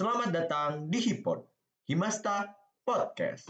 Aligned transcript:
Selamat 0.00 0.32
datang 0.32 0.88
di 0.88 0.96
Hipod, 0.96 1.44
Himasta 1.84 2.48
Podcast. 2.88 3.44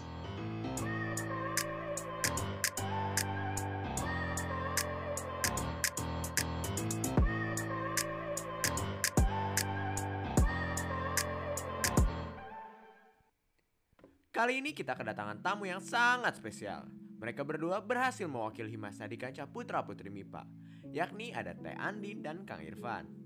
Kali 14.35 14.59
ini 14.59 14.75
kita 14.75 14.99
kedatangan 14.99 15.39
tamu 15.39 15.71
yang 15.71 15.79
sangat 15.79 16.35
spesial. 16.35 16.83
Mereka 17.23 17.47
berdua 17.47 17.79
berhasil 17.79 18.27
mewakili 18.27 18.75
Himasa 18.75 19.07
di 19.07 19.15
kancah 19.15 19.47
Putra 19.47 19.87
Putri 19.87 20.11
MIPA, 20.11 20.43
yakni 20.91 21.31
ada 21.31 21.55
Teh 21.55 21.79
Andin 21.79 22.27
dan 22.27 22.43
Kang 22.43 22.67
Irfan. 22.67 23.20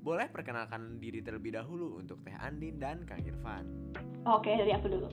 Boleh 0.00 0.32
perkenalkan 0.32 0.96
diri 0.96 1.20
terlebih 1.20 1.52
dahulu 1.52 2.00
untuk 2.00 2.24
Teh 2.24 2.32
Andin 2.40 2.80
dan 2.80 3.04
Kang 3.04 3.20
Irfan. 3.20 3.68
Oke, 4.24 4.48
dari 4.48 4.72
aku 4.72 4.88
dulu. 4.88 5.12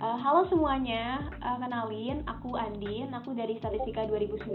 Uh, 0.00 0.16
halo 0.16 0.48
semuanya, 0.48 1.28
uh, 1.44 1.60
kenalin 1.60 2.24
aku 2.24 2.56
Andin, 2.56 3.12
aku 3.12 3.36
dari 3.36 3.60
Statistika 3.60 4.08
2019 4.08 4.48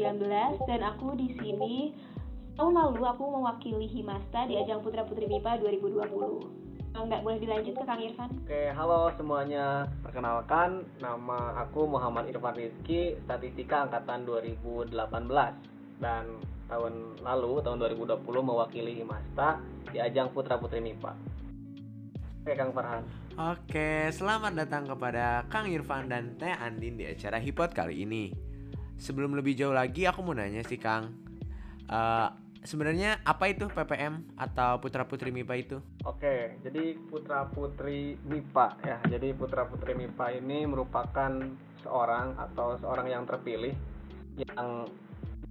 dan 0.65 0.81
aku 0.81 1.13
di 1.13 1.29
sini 1.37 1.93
tahun 2.57 2.73
lalu 2.73 3.05
aku 3.05 3.23
mewakili 3.29 3.85
Himasta 3.85 4.49
di 4.49 4.57
ajang 4.57 4.81
Putra 4.81 5.05
Putri 5.05 5.29
MIPA 5.29 5.61
2020 5.61 6.67
nggak 7.05 7.21
boleh 7.21 7.37
dilanjut 7.37 7.73
ke 7.77 7.83
Kang 7.85 8.01
Irfan. 8.01 8.29
Oke, 8.43 8.73
halo 8.73 9.13
semuanya. 9.15 9.85
Perkenalkan, 10.01 10.83
nama 10.97 11.53
aku 11.61 11.85
Muhammad 11.85 12.27
Irfan 12.27 12.57
Rizky, 12.57 13.15
Statistika 13.23 13.85
Angkatan 13.85 14.25
2018. 14.25 15.76
Dan 15.97 16.37
tahun 16.69 17.17
lalu, 17.25 17.63
tahun 17.65 17.77
2020, 17.81 18.21
mewakili 18.21 19.01
Himasta 19.01 19.57
di 19.89 19.97
ajang 19.97 20.29
Putra 20.29 20.61
Putri 20.61 20.77
MIPA. 20.83 21.13
Oke, 22.43 22.53
Kang 22.53 22.71
Farhan. 22.71 23.03
Oke, 23.37 24.09
selamat 24.09 24.53
datang 24.57 24.89
kepada 24.89 25.45
Kang 25.51 25.69
Irfan 25.69 26.09
dan 26.09 26.37
Teh 26.41 26.53
Andin 26.53 26.97
di 26.97 27.05
acara 27.05 27.37
Hipot 27.37 27.69
kali 27.69 28.01
ini. 28.01 28.33
Sebelum 28.97 29.37
lebih 29.37 29.53
jauh 29.53 29.77
lagi, 29.77 30.09
aku 30.09 30.25
mau 30.25 30.33
nanya 30.33 30.65
sih 30.65 30.81
Kang. 30.81 31.13
Uh, 31.85 32.33
sebenarnya 32.65 33.21
apa 33.21 33.47
itu 33.47 33.69
PPM 33.69 34.25
atau 34.35 34.81
Putra 34.81 35.05
Putri 35.05 35.29
MIPA 35.29 35.53
itu? 35.59 35.77
Oke, 36.03 36.57
jadi 36.65 36.97
Putra 36.97 37.45
Putri 37.45 38.17
MIPA 38.25 38.67
ya. 38.81 38.97
Jadi 39.05 39.37
Putra 39.37 39.69
Putri 39.69 39.93
MIPA 39.93 40.41
ini 40.41 40.65
merupakan 40.65 41.31
seorang 41.85 42.35
atau 42.41 42.75
seorang 42.81 43.07
yang 43.07 43.23
terpilih 43.23 43.71
yang 44.37 44.89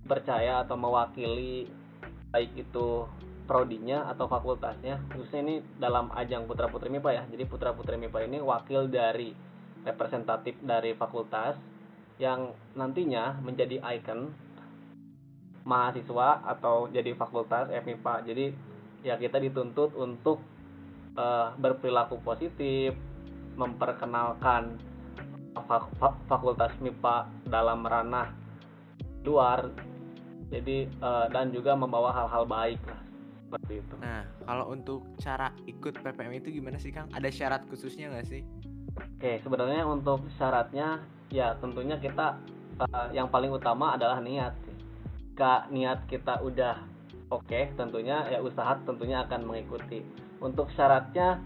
percaya 0.06 0.62
atau 0.62 0.78
mewakili 0.78 1.66
baik 2.30 2.54
itu 2.56 3.06
prodinya 3.46 4.10
atau 4.10 4.26
fakultasnya 4.26 4.98
khususnya 5.14 5.40
ini 5.46 5.54
dalam 5.78 6.10
ajang 6.14 6.50
Putra 6.50 6.66
Putri 6.66 6.90
MIPA 6.90 7.10
ya. 7.14 7.24
Jadi 7.30 7.44
Putra 7.46 7.70
Putri 7.74 7.94
MIPA 7.98 8.26
ini 8.26 8.38
wakil 8.42 8.90
dari 8.90 9.30
representatif 9.86 10.58
dari 10.62 10.98
fakultas 10.98 11.54
yang 12.18 12.50
nantinya 12.74 13.38
menjadi 13.38 13.78
ikon 13.78 14.34
mahasiswa 15.66 16.42
atau 16.46 16.86
jadi 16.90 17.14
fakultas 17.18 17.70
FMIPA 17.70 18.14
jadi 18.22 18.46
ya 19.02 19.14
kita 19.18 19.42
dituntut 19.42 19.94
untuk 19.98 20.38
uh, 21.18 21.54
berperilaku 21.58 22.22
positif 22.22 22.94
memperkenalkan 23.58 24.78
fak 25.56 25.90
fakultas 26.30 26.72
MIPA 26.78 27.48
dalam 27.48 27.82
ranah 27.82 28.30
luar 29.26 29.74
jadi 30.50 30.86
uh, 31.02 31.26
dan 31.30 31.50
juga 31.50 31.74
membawa 31.74 32.14
hal-hal 32.14 32.46
baik 32.46 32.80
lah 32.86 33.00
seperti 33.46 33.72
itu. 33.82 33.94
Nah 34.02 34.26
kalau 34.42 34.74
untuk 34.74 35.06
cara 35.22 35.54
ikut 35.66 36.02
PPM 36.02 36.38
itu 36.38 36.58
gimana 36.58 36.78
sih 36.78 36.90
Kang? 36.90 37.06
Ada 37.14 37.30
syarat 37.30 37.62
khususnya 37.70 38.10
nggak 38.10 38.26
sih? 38.26 38.42
Oke 38.96 39.38
sebenarnya 39.42 39.86
untuk 39.86 40.26
syaratnya 40.38 41.02
ya 41.30 41.58
tentunya 41.58 41.98
kita 41.98 42.38
uh, 42.80 43.08
yang 43.10 43.30
paling 43.30 43.50
utama 43.50 43.94
adalah 43.98 44.22
niat 44.22 44.54
jika 45.36 45.68
niat 45.68 46.08
kita 46.08 46.40
udah 46.40 46.80
oke 47.28 47.44
okay, 47.44 47.68
tentunya 47.76 48.24
ya 48.32 48.40
usaha 48.40 48.78
tentunya 48.88 49.20
akan 49.28 49.44
mengikuti 49.44 50.00
untuk 50.40 50.72
syaratnya 50.72 51.42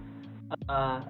uh, 0.71 1.03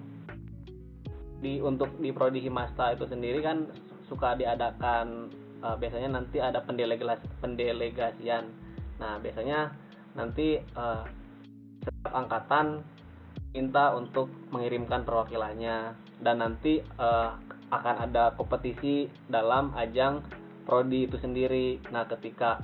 di 1.40 1.60
untuk 1.60 1.92
di 2.00 2.12
prodi 2.12 2.40
himasta 2.40 2.96
itu 2.96 3.04
sendiri 3.08 3.40
kan 3.44 3.68
suka 4.08 4.36
diadakan 4.36 5.28
uh, 5.62 5.76
biasanya 5.76 6.10
nanti 6.12 6.40
ada 6.42 6.60
pendelegas 6.64 7.20
pendelegasian 7.40 8.50
nah 9.00 9.16
biasanya 9.16 9.72
nanti 10.12 10.60
uh, 10.76 11.06
setiap 11.80 12.12
angkatan 12.12 12.84
minta 13.50 13.96
untuk 13.96 14.30
mengirimkan 14.54 15.02
perwakilannya 15.02 15.96
dan 16.22 16.36
nanti 16.38 16.84
uh, 17.00 17.34
akan 17.70 17.96
ada 18.10 18.34
kompetisi 18.34 19.06
dalam 19.30 19.72
ajang 19.78 20.22
prodi 20.66 21.06
itu 21.06 21.16
sendiri. 21.18 21.82
Nah, 21.90 22.06
ketika 22.06 22.62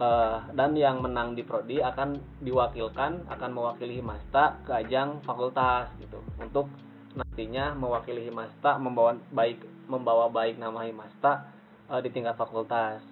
uh, 0.00 0.44
dan 0.52 0.76
yang 0.76 1.00
menang 1.00 1.36
di 1.36 1.44
prodi 1.44 1.80
akan 1.80 2.40
diwakilkan 2.44 3.28
akan 3.32 3.50
mewakili 3.52 4.00
Himasta 4.00 4.60
ke 4.64 4.72
ajang 4.84 5.24
fakultas 5.24 5.92
gitu 6.00 6.20
untuk 6.40 6.68
nantinya 7.16 7.72
mewakili 7.72 8.28
Himasta 8.28 8.76
membawa 8.76 9.16
baik 9.32 9.64
membawa 9.88 10.28
baik 10.28 10.60
nama 10.60 10.84
Himasta 10.84 11.48
uh, 11.90 12.00
di 12.02 12.10
tingkat 12.10 12.34
fakultas. 12.38 13.02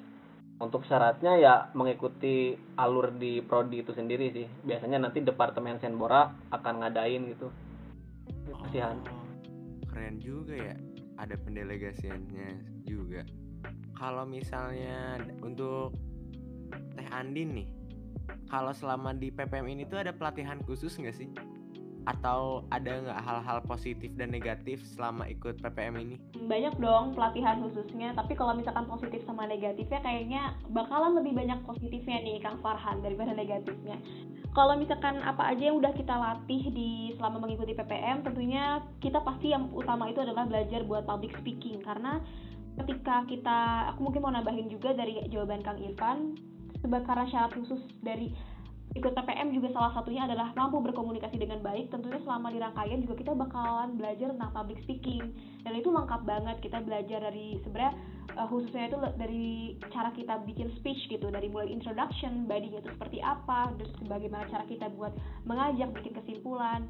Untuk 0.54 0.86
syaratnya 0.86 1.34
ya 1.34 1.54
mengikuti 1.74 2.54
alur 2.78 3.10
di 3.10 3.42
prodi 3.42 3.82
itu 3.82 3.90
sendiri 3.90 4.30
sih. 4.30 4.46
Biasanya 4.46 5.02
nanti 5.02 5.18
departemen 5.18 5.82
Senbora 5.82 6.30
akan 6.54 6.74
ngadain 6.86 7.26
gitu. 7.34 7.50
Oh, 8.54 8.66
keren 9.90 10.22
juga 10.22 10.54
ya. 10.54 10.74
Ada 11.18 11.34
pendelegasiannya 11.42 12.82
juga 12.86 13.26
kalau 13.94 14.26
misalnya 14.28 15.22
untuk 15.40 15.94
Teh 16.98 17.08
Andin 17.14 17.62
nih, 17.62 17.68
kalau 18.50 18.74
selama 18.74 19.14
di 19.14 19.30
PPM 19.30 19.70
ini 19.70 19.86
tuh 19.86 20.02
ada 20.02 20.10
pelatihan 20.10 20.58
khusus 20.66 20.98
nggak 20.98 21.14
sih? 21.14 21.30
Atau 22.04 22.68
ada 22.68 23.00
nggak 23.00 23.20
hal-hal 23.24 23.58
positif 23.64 24.12
dan 24.20 24.28
negatif 24.28 24.80
selama 24.92 25.24
ikut 25.28 25.60
PPM 25.64 25.96
ini? 26.04 26.16
Banyak 26.36 26.76
dong 26.76 27.16
pelatihan 27.16 27.64
khususnya, 27.64 28.12
tapi 28.12 28.36
kalau 28.36 28.52
misalkan 28.52 28.84
positif 28.84 29.24
sama 29.24 29.48
negatifnya 29.48 30.00
kayaknya 30.04 30.42
bakalan 30.68 31.16
lebih 31.16 31.32
banyak 31.32 31.58
positifnya 31.64 32.20
nih 32.20 32.44
Kang 32.44 32.60
Farhan 32.60 33.00
daripada 33.00 33.32
negatifnya. 33.32 33.96
Kalau 34.54 34.78
misalkan 34.78 35.18
apa 35.24 35.50
aja 35.50 35.66
yang 35.72 35.82
udah 35.82 35.90
kita 35.98 36.14
latih 36.14 36.70
di 36.70 37.10
selama 37.18 37.42
mengikuti 37.42 37.74
PPM, 37.74 38.22
tentunya 38.22 38.84
kita 39.02 39.18
pasti 39.24 39.50
yang 39.50 39.66
utama 39.74 40.06
itu 40.06 40.22
adalah 40.22 40.46
belajar 40.46 40.86
buat 40.86 41.02
public 41.08 41.34
speaking 41.42 41.82
karena 41.82 42.22
ketika 42.82 43.22
kita 43.30 43.58
aku 43.94 44.10
mungkin 44.10 44.22
mau 44.22 44.34
nambahin 44.34 44.66
juga 44.66 44.94
dari 44.94 45.22
jawaban 45.30 45.62
Kang 45.62 45.78
Irfan 45.78 46.34
sebab 46.82 47.06
karena 47.06 47.24
syarat 47.30 47.52
khusus 47.54 47.80
dari 48.02 48.34
ikut 48.94 49.10
PPM 49.10 49.50
juga 49.50 49.74
salah 49.74 49.90
satunya 49.90 50.22
adalah 50.22 50.54
mampu 50.54 50.78
berkomunikasi 50.78 51.34
dengan 51.34 51.58
baik. 51.64 51.90
Tentunya 51.90 52.22
selama 52.22 52.54
di 52.54 52.62
rangkaian 52.62 53.02
juga 53.02 53.14
kita 53.18 53.32
bakalan 53.34 53.98
belajar 53.98 54.30
tentang 54.30 54.54
public 54.54 54.78
speaking. 54.86 55.34
Dan 55.66 55.72
itu 55.74 55.90
lengkap 55.90 56.22
banget. 56.22 56.56
Kita 56.62 56.78
belajar 56.78 57.18
dari 57.26 57.58
sebenarnya 57.66 57.94
uh, 58.38 58.46
khususnya 58.46 58.86
itu 58.86 58.98
dari 59.18 59.46
cara 59.90 60.14
kita 60.14 60.34
bikin 60.46 60.70
speech 60.78 61.10
gitu. 61.10 61.26
Dari 61.26 61.50
mulai 61.50 61.74
introduction 61.74 62.46
badinya 62.46 62.78
itu 62.84 62.94
seperti 62.94 63.18
apa 63.18 63.74
dan 63.74 63.88
bagaimana 64.06 64.46
cara 64.46 64.62
kita 64.70 64.86
buat 64.94 65.10
mengajak 65.42 65.90
bikin 65.90 66.14
kesimpulan. 66.14 66.86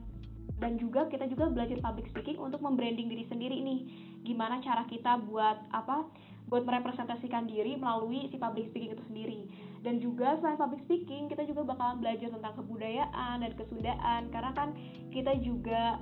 Dan 0.61 0.77
juga 0.77 1.09
kita 1.09 1.25
juga 1.33 1.49
belajar 1.49 1.81
public 1.81 2.13
speaking 2.13 2.37
untuk 2.37 2.61
membranding 2.61 3.09
diri 3.09 3.25
sendiri 3.33 3.65
nih. 3.65 3.81
Gimana 4.29 4.61
cara 4.61 4.85
kita 4.93 5.25
buat 5.25 5.57
apa 5.73 6.05
buat 6.53 6.69
merepresentasikan 6.69 7.49
diri 7.49 7.81
melalui 7.81 8.29
si 8.29 8.37
public 8.37 8.69
speaking 8.69 8.93
itu 8.93 9.05
sendiri 9.09 9.41
dan 9.85 10.01
juga 10.01 10.41
selain 10.41 10.57
public 10.57 10.81
speaking 10.89 11.29
kita 11.29 11.45
juga 11.45 11.69
bakalan 11.69 12.01
belajar 12.01 12.33
tentang 12.33 12.57
kebudayaan 12.57 13.45
dan 13.45 13.53
kesundaan 13.53 14.33
karena 14.33 14.51
kan 14.57 14.69
kita 15.13 15.37
juga 15.45 16.01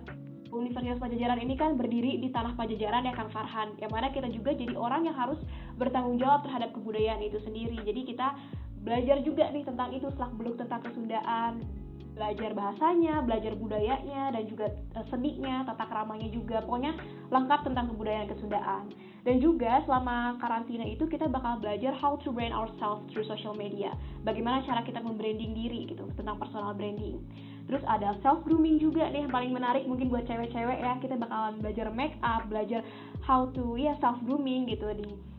Universitas 0.52 1.00
Pajajaran 1.00 1.40
ini 1.40 1.56
kan 1.56 1.80
berdiri 1.80 2.20
di 2.20 2.28
tanah 2.28 2.52
Pajajaran 2.60 3.08
ya 3.08 3.16
Kang 3.16 3.32
Farhan. 3.32 3.72
Yang 3.80 3.88
mana 3.88 4.12
kita 4.12 4.28
juga 4.28 4.52
jadi 4.52 4.76
orang 4.76 5.08
yang 5.08 5.16
harus 5.16 5.40
bertanggung 5.80 6.20
jawab 6.20 6.44
terhadap 6.44 6.76
kebudayaan 6.76 7.24
itu 7.24 7.40
sendiri. 7.40 7.80
Jadi 7.80 8.04
kita 8.04 8.36
belajar 8.84 9.24
juga 9.24 9.48
nih 9.48 9.64
tentang 9.64 9.96
itu 9.96 10.12
selak 10.12 10.36
beluk 10.36 10.60
tentang 10.60 10.84
kesundaan 10.84 11.64
belajar 12.12 12.50
bahasanya, 12.52 13.24
belajar 13.24 13.52
budayanya, 13.56 14.32
dan 14.36 14.44
juga 14.48 14.68
uh, 14.96 15.06
seninya, 15.08 15.64
tata 15.64 15.88
keramanya 15.88 16.28
juga. 16.28 16.60
Pokoknya 16.64 16.96
lengkap 17.32 17.60
tentang 17.66 17.90
kebudayaan 17.92 18.28
kesundaan. 18.28 18.84
Dan 19.22 19.38
juga 19.38 19.80
selama 19.86 20.34
karantina 20.42 20.82
itu 20.82 21.06
kita 21.06 21.30
bakal 21.30 21.62
belajar 21.62 21.94
how 21.94 22.18
to 22.26 22.34
brand 22.34 22.50
ourselves 22.50 23.06
through 23.14 23.22
social 23.24 23.54
media. 23.54 23.94
Bagaimana 24.26 24.66
cara 24.66 24.82
kita 24.82 24.98
membranding 24.98 25.54
diri 25.54 25.86
gitu, 25.86 26.10
tentang 26.18 26.42
personal 26.42 26.74
branding. 26.74 27.22
Terus 27.70 27.82
ada 27.86 28.18
self 28.26 28.42
grooming 28.42 28.82
juga 28.82 29.06
nih 29.06 29.22
yang 29.22 29.32
paling 29.32 29.54
menarik 29.54 29.86
mungkin 29.86 30.10
buat 30.10 30.26
cewek-cewek 30.26 30.78
ya. 30.82 30.98
Kita 30.98 31.14
bakalan 31.14 31.62
belajar 31.62 31.86
make 31.94 32.18
up, 32.26 32.50
belajar 32.50 32.82
how 33.22 33.46
to 33.54 33.78
ya 33.78 33.94
self 34.02 34.18
grooming 34.26 34.66
gitu 34.66 34.90
di 34.98 35.31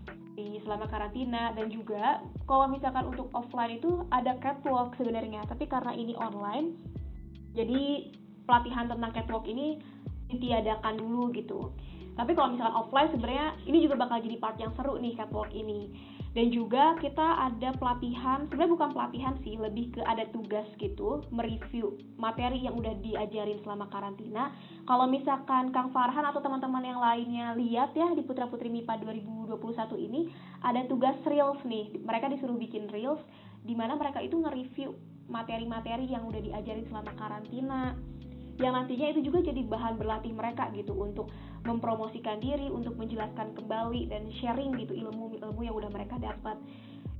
di 0.51 0.59
selama 0.67 0.91
karantina 0.91 1.55
dan 1.55 1.71
juga 1.71 2.19
kalau 2.43 2.67
misalkan 2.67 3.07
untuk 3.07 3.31
offline 3.31 3.79
itu 3.79 4.03
ada 4.11 4.35
catwalk 4.43 4.91
sebenarnya 4.99 5.47
tapi 5.47 5.63
karena 5.69 5.95
ini 5.95 6.17
online 6.19 6.75
jadi 7.55 8.11
pelatihan 8.43 8.91
tentang 8.91 9.15
catwalk 9.15 9.47
ini 9.47 9.79
ditiadakan 10.27 10.99
dulu 10.99 11.31
gitu 11.31 11.71
tapi 12.13 12.37
kalau 12.37 12.53
misalkan 12.53 12.75
offline 12.77 13.09
sebenarnya 13.09 13.47
ini 13.65 13.77
juga 13.85 13.95
bakal 14.05 14.21
jadi 14.21 14.37
part 14.37 14.57
yang 14.61 14.73
seru 14.77 14.97
nih 15.01 15.17
catwalk 15.17 15.49
ini. 15.53 15.89
Dan 16.33 16.49
juga 16.49 16.97
kita 16.97 17.45
ada 17.45 17.77
pelatihan 17.77 18.49
sebenarnya 18.49 18.73
bukan 18.73 18.89
pelatihan 18.89 19.37
sih 19.45 19.53
lebih 19.53 19.93
ke 19.93 20.01
ada 20.01 20.25
tugas 20.33 20.65
gitu 20.81 21.21
mereview 21.29 21.93
materi 22.17 22.65
yang 22.65 22.73
udah 22.73 22.89
diajarin 23.05 23.61
selama 23.61 23.85
karantina. 23.93 24.49
Kalau 24.89 25.05
misalkan 25.05 25.69
Kang 25.69 25.93
Farhan 25.93 26.25
atau 26.25 26.41
teman-teman 26.41 26.81
yang 26.81 26.97
lainnya 26.97 27.53
lihat 27.53 27.93
ya 27.93 28.17
di 28.17 28.25
Putra 28.25 28.49
Putri 28.49 28.73
MIPA 28.73 29.05
2021 29.05 29.61
ini 30.09 30.33
ada 30.65 30.81
tugas 30.89 31.13
reels 31.29 31.61
nih. 31.69 32.01
Mereka 32.01 32.33
disuruh 32.33 32.57
bikin 32.57 32.89
reels 32.89 33.21
di 33.61 33.77
mana 33.77 33.93
mereka 33.93 34.17
itu 34.17 34.33
nge-review 34.33 34.89
materi-materi 35.29 36.09
yang 36.09 36.25
udah 36.25 36.41
diajarin 36.41 36.89
selama 36.89 37.13
karantina. 37.13 37.93
Yang 38.57 38.73
nantinya 38.73 39.07
itu 39.13 39.21
juga 39.29 39.45
jadi 39.45 39.61
bahan 39.69 40.01
berlatih 40.01 40.33
mereka 40.33 40.73
gitu 40.73 40.97
untuk 40.97 41.29
mempromosikan 41.63 42.43
diri, 42.43 42.67
untuk 42.67 42.95
menjelaskan 42.99 43.55
kembali 43.55 44.11
dan 44.11 44.27
sharing 44.43 44.75
gitu 44.79 44.93
ilmu-ilmu 44.93 45.61
yang 45.63 45.75
udah 45.75 45.89
mereka 45.91 46.19
dapat. 46.19 46.59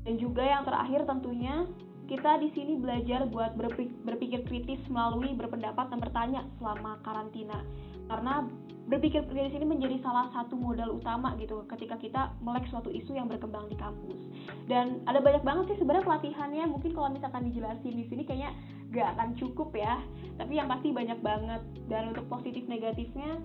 Dan 0.04 0.20
juga 0.20 0.44
yang 0.44 0.68
terakhir 0.68 1.08
tentunya 1.08 1.64
kita 2.12 2.36
di 2.44 2.52
sini 2.52 2.76
belajar 2.76 3.24
buat 3.32 3.56
berpikir 4.04 4.44
kritis 4.44 4.80
melalui 4.92 5.32
berpendapat 5.34 5.88
dan 5.88 6.00
bertanya 6.04 6.42
selama 6.60 7.00
karantina. 7.08 7.64
Karena 8.12 8.44
berpikir 8.92 9.24
di 9.32 9.48
sini 9.56 9.64
menjadi 9.64 9.96
salah 10.04 10.28
satu 10.36 10.60
modal 10.60 11.00
utama 11.00 11.40
gitu 11.40 11.64
ketika 11.72 11.96
kita 11.96 12.36
melek 12.44 12.68
suatu 12.68 12.92
isu 12.92 13.16
yang 13.16 13.32
berkembang 13.32 13.72
di 13.72 13.80
kampus. 13.80 14.20
Dan 14.68 15.00
ada 15.08 15.24
banyak 15.24 15.48
banget 15.48 15.72
sih 15.72 15.80
sebenarnya 15.80 16.04
pelatihannya. 16.04 16.68
Mungkin 16.68 16.92
kalau 16.92 17.08
misalkan 17.16 17.48
dijelasin 17.48 17.96
di 17.96 18.06
sini 18.12 18.28
kayaknya 18.28 18.52
gak 18.92 19.16
akan 19.16 19.40
cukup 19.40 19.72
ya. 19.72 20.04
Tapi 20.36 20.60
yang 20.60 20.68
pasti 20.68 20.92
banyak 20.92 21.24
banget. 21.24 21.64
Dan 21.88 22.12
untuk 22.12 22.28
positif 22.28 22.68
negatifnya 22.68 23.40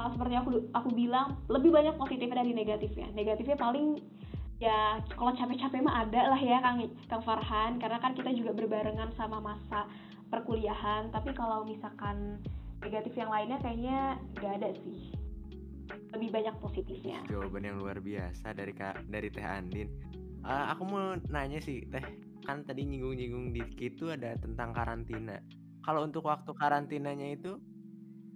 uh, 0.00 0.10
seperti 0.16 0.34
aku 0.40 0.50
aku 0.72 0.88
bilang 0.96 1.36
lebih 1.52 1.68
banyak 1.68 1.94
positifnya 2.00 2.40
dari 2.40 2.56
negatifnya. 2.56 3.12
Negatifnya 3.12 3.56
paling 3.60 4.00
ya 4.60 5.00
kalau 5.16 5.32
capek-capek 5.36 5.80
mah 5.84 6.04
ada 6.04 6.32
lah 6.32 6.40
ya 6.40 6.58
Kang 6.64 6.80
Kang 7.12 7.22
Farhan. 7.22 7.76
Karena 7.76 8.00
kan 8.00 8.16
kita 8.16 8.32
juga 8.32 8.56
berbarengan 8.56 9.12
sama 9.20 9.38
masa 9.38 9.84
perkuliahan. 10.32 11.12
Tapi 11.12 11.36
kalau 11.36 11.68
misalkan 11.68 12.40
negatif 12.80 13.12
yang 13.16 13.28
lainnya 13.28 13.60
kayaknya 13.60 14.16
nggak 14.40 14.52
ada 14.64 14.70
sih. 14.80 15.12
Lebih 16.16 16.30
banyak 16.32 16.54
positifnya. 16.64 17.20
Jawaban 17.28 17.66
yang 17.66 17.76
luar 17.76 18.00
biasa 18.00 18.56
dari 18.56 18.72
kak 18.72 19.04
dari 19.12 19.28
Teh 19.28 19.44
Andin. 19.44 19.88
Uh, 20.40 20.72
aku 20.72 20.82
mau 20.88 21.20
nanya 21.28 21.60
sih 21.60 21.84
Teh. 21.92 22.02
Kan 22.48 22.64
tadi 22.64 22.88
nyinggung-nyinggung 22.88 23.52
dikit 23.52 24.00
tuh 24.00 24.16
ada 24.16 24.32
tentang 24.40 24.72
karantina. 24.72 25.38
Kalau 25.84 26.08
untuk 26.08 26.24
waktu 26.24 26.50
karantinanya 26.56 27.36
itu 27.36 27.60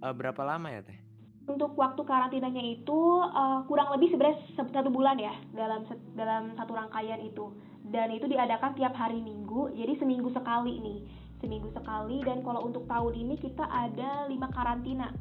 uh, 0.05 0.13
berapa 0.13 0.45
lama 0.45 0.69
ya 0.69 0.85
Teh 0.85 1.04
untuk 1.45 1.77
waktu 1.77 2.01
karantinanya 2.01 2.61
itu 2.61 3.21
uh, 3.21 3.61
kurang 3.69 3.93
lebih 3.93 4.13
sebenarnya 4.13 4.41
satu 4.57 4.89
bulan 4.89 5.21
ya 5.21 5.33
dalam 5.53 5.85
dalam 6.17 6.57
satu 6.57 6.73
rangkaian 6.73 7.21
itu. 7.21 7.53
Dan 7.85 8.09
itu 8.09 8.25
diadakan 8.25 8.73
tiap 8.73 8.97
hari 8.97 9.21
minggu 9.21 9.69
jadi 9.77 9.93
seminggu 10.01 10.33
sekali 10.33 10.81
nih. 10.81 10.99
Seminggu 11.45 11.69
sekali 11.69 12.25
dan 12.25 12.41
kalau 12.41 12.65
untuk 12.65 12.89
tahun 12.89 13.13
ini 13.13 13.37
kita 13.37 13.61
ada 13.61 14.25
lima 14.25 14.49
karantina. 14.49 15.13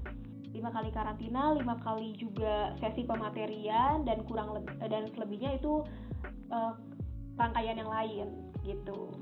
Lima 0.55 0.71
kali 0.73 0.89
karantina 0.95 1.53
lima 1.53 1.77
kali 1.85 2.17
juga 2.17 2.73
sesi 2.81 3.05
pematerian 3.05 4.07
dan 4.09 4.25
kurang 4.25 4.57
lebih 4.57 4.73
dan 4.89 5.11
selebihnya 5.13 5.61
itu 5.61 5.85
uh, 6.49 6.73
rangkaian 7.37 7.77
yang 7.77 7.91
lain 7.91 8.27
gitu. 8.65 9.13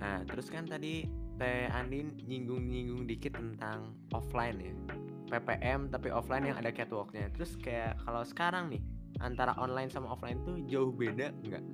Nah 0.00 0.24
terus 0.24 0.48
kan 0.48 0.64
tadi 0.64 1.04
Teh 1.38 1.70
Andin 1.70 2.14
nyinggung-nyinggung 2.24 3.04
dikit 3.06 3.36
tentang 3.36 3.94
offline 4.10 4.58
ya 4.58 4.74
PPM 5.28 5.92
tapi 5.92 6.08
offline 6.10 6.48
yang 6.48 6.58
ada 6.58 6.72
catwalknya 6.72 7.28
terus 7.36 7.54
kayak 7.60 8.00
kalau 8.02 8.24
sekarang 8.24 8.72
nih 8.72 8.82
antara 9.20 9.52
online 9.60 9.92
sama 9.92 10.12
offline 10.12 10.40
tuh 10.42 10.60
jauh 10.66 10.90
beda 10.90 11.32
nggak 11.44 11.64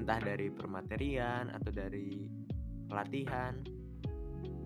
entah 0.00 0.20
dari 0.22 0.48
permaterian 0.50 1.52
atau 1.54 1.70
dari 1.70 2.28
pelatihan 2.90 3.62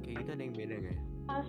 kayak 0.04 0.16
gitu 0.24 0.30
ada 0.36 0.42
yang 0.42 0.56
beda 0.56 0.74
nggak 0.80 0.96
ya? 0.96 1.02
Uh, 1.24 1.42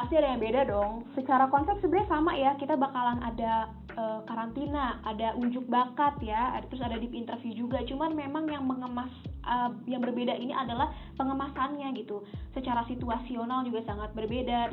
pasti 0.00 0.14
ada 0.16 0.32
yang 0.32 0.40
beda 0.40 0.60
dong. 0.64 1.04
Secara 1.12 1.44
konsep 1.52 1.76
sebenarnya 1.84 2.08
sama 2.08 2.32
ya. 2.32 2.56
Kita 2.56 2.72
bakalan 2.80 3.20
ada 3.20 3.68
uh, 4.00 4.24
karantina, 4.24 4.96
ada 5.04 5.36
unjuk 5.36 5.68
bakat 5.68 6.16
ya, 6.24 6.56
terus 6.72 6.80
ada 6.80 6.96
deep 6.96 7.12
interview 7.12 7.52
juga. 7.52 7.84
Cuman 7.84 8.16
memang 8.16 8.48
yang 8.48 8.64
mengemas 8.64 9.12
uh, 9.44 9.68
yang 9.84 10.00
berbeda 10.00 10.32
ini 10.32 10.56
adalah 10.56 10.88
pengemasannya 11.20 11.92
gitu. 12.00 12.24
Secara 12.56 12.88
situasional 12.88 13.68
juga 13.68 13.84
sangat 13.84 14.16
berbeda 14.16 14.72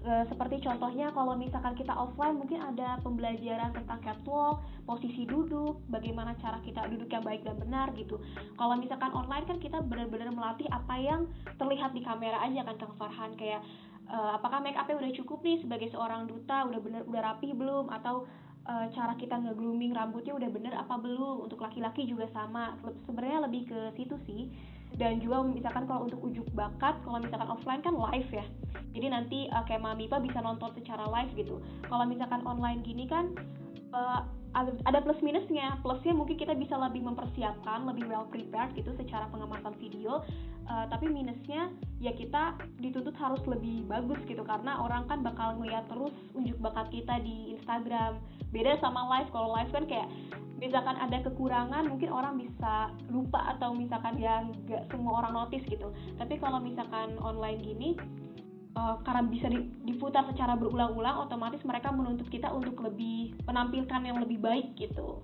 seperti 0.00 0.64
contohnya 0.64 1.12
kalau 1.12 1.36
misalkan 1.36 1.76
kita 1.76 1.92
offline 1.92 2.40
mungkin 2.40 2.56
ada 2.56 2.96
pembelajaran 3.04 3.68
tentang 3.76 4.00
catwalk, 4.00 4.64
posisi 4.88 5.28
duduk, 5.28 5.76
bagaimana 5.92 6.32
cara 6.40 6.56
kita 6.64 6.88
duduk 6.88 7.12
yang 7.12 7.20
baik 7.20 7.44
dan 7.44 7.60
benar 7.60 7.92
gitu. 7.92 8.16
Kalau 8.56 8.80
misalkan 8.80 9.12
online 9.12 9.44
kan 9.44 9.60
kita 9.60 9.84
benar-benar 9.84 10.32
melatih 10.32 10.64
apa 10.72 10.94
yang 10.96 11.28
terlihat 11.60 11.92
di 11.92 12.00
kamera 12.00 12.40
aja 12.40 12.64
kan 12.64 12.80
Kang 12.80 12.96
Farhan. 12.96 13.36
Kayak 13.36 13.60
e, 14.08 14.16
apakah 14.16 14.64
make 14.64 14.78
upnya 14.80 14.96
udah 14.96 15.12
cukup 15.20 15.44
nih 15.44 15.60
sebagai 15.60 15.92
seorang 15.92 16.24
duta, 16.24 16.64
udah 16.64 16.80
bener 16.80 17.02
udah 17.04 17.20
rapi 17.20 17.52
belum? 17.52 17.92
Atau 17.92 18.24
e, 18.64 18.72
cara 18.96 19.12
kita 19.20 19.36
nge-grooming 19.36 19.92
rambutnya 19.92 20.32
udah 20.32 20.48
bener 20.48 20.72
apa 20.80 20.96
belum? 20.96 21.44
Untuk 21.44 21.60
laki-laki 21.60 22.08
juga 22.08 22.24
sama. 22.32 22.72
Sebenarnya 23.04 23.44
lebih 23.44 23.68
ke 23.68 23.78
situ 24.00 24.16
sih 24.24 24.48
dan 24.98 25.22
juga 25.22 25.44
misalkan 25.46 25.86
kalau 25.86 26.08
untuk 26.08 26.20
ujuk 26.24 26.46
bakat 26.56 26.98
kalau 27.06 27.22
misalkan 27.22 27.48
offline 27.48 27.82
kan 27.84 27.94
live 27.94 28.30
ya. 28.30 28.44
Jadi 28.90 29.06
nanti 29.06 29.38
uh, 29.54 29.62
kayak 29.64 29.82
Mami 29.84 30.10
Pak 30.10 30.24
bisa 30.24 30.42
nonton 30.42 30.74
secara 30.74 31.06
live 31.06 31.32
gitu. 31.38 31.62
Kalau 31.86 32.04
misalkan 32.08 32.42
online 32.42 32.82
gini 32.82 33.06
kan 33.06 33.30
uh, 33.94 34.26
ada 34.56 34.98
plus 35.02 35.18
minusnya. 35.22 35.78
Plusnya 35.82 36.14
mungkin 36.14 36.34
kita 36.34 36.54
bisa 36.58 36.74
lebih 36.74 37.06
mempersiapkan 37.06 37.86
lebih 37.86 38.10
well 38.10 38.26
prepared 38.26 38.74
gitu 38.74 38.90
secara 38.98 39.30
pengemasan 39.30 39.74
video. 39.78 40.22
Uh, 40.70 40.86
tapi 40.86 41.10
minusnya 41.10 41.74
ya 41.98 42.14
kita 42.14 42.54
dituntut 42.78 43.14
harus 43.18 43.42
lebih 43.46 43.86
bagus 43.86 44.18
gitu. 44.26 44.42
Karena 44.42 44.82
orang 44.82 45.06
kan 45.06 45.22
bakal 45.22 45.58
ngeliat 45.58 45.86
terus 45.90 46.14
unjuk 46.34 46.58
bakat 46.58 46.90
kita 46.90 47.22
di 47.22 47.58
Instagram. 47.58 48.18
Beda 48.50 48.78
sama 48.82 49.06
live. 49.18 49.30
Kalau 49.30 49.54
live 49.54 49.70
kan 49.70 49.84
kayak 49.86 50.08
misalkan 50.60 50.98
ada 51.00 51.24
kekurangan 51.24 51.88
mungkin 51.88 52.12
orang 52.12 52.36
bisa 52.36 52.92
lupa 53.08 53.56
atau 53.56 53.72
misalkan 53.72 54.20
ya 54.20 54.44
nggak 54.44 54.92
semua 54.92 55.24
orang 55.24 55.46
notice 55.46 55.64
gitu. 55.66 55.88
Tapi 56.20 56.36
kalau 56.36 56.60
misalkan 56.60 57.16
online 57.22 57.62
gini 57.64 57.96
uh, 58.74 59.00
karena 59.02 59.22
bisa 59.26 59.46
diputar 59.86 60.26
secara 60.30 60.54
berulang-ulang 60.58 61.26
otomatis 61.26 61.62
mereka 61.66 61.90
menuntut 61.94 62.28
kita 62.28 62.50
untuk 62.50 62.78
lebih 62.82 63.34
menampilkan 63.46 64.00
yang 64.02 64.18
lebih 64.20 64.38
baik 64.38 64.74
gitu. 64.76 65.22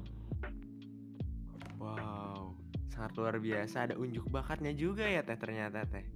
Wow 1.77 2.27
sangat 2.97 3.13
luar 3.21 3.37
biasa. 3.37 3.77
Ada 3.93 3.95
unjuk 4.01 4.25
bakatnya 4.33 4.73
juga 4.73 5.05
ya 5.05 5.21
teh 5.21 5.37
ternyata 5.37 5.85
teh? 5.85 6.09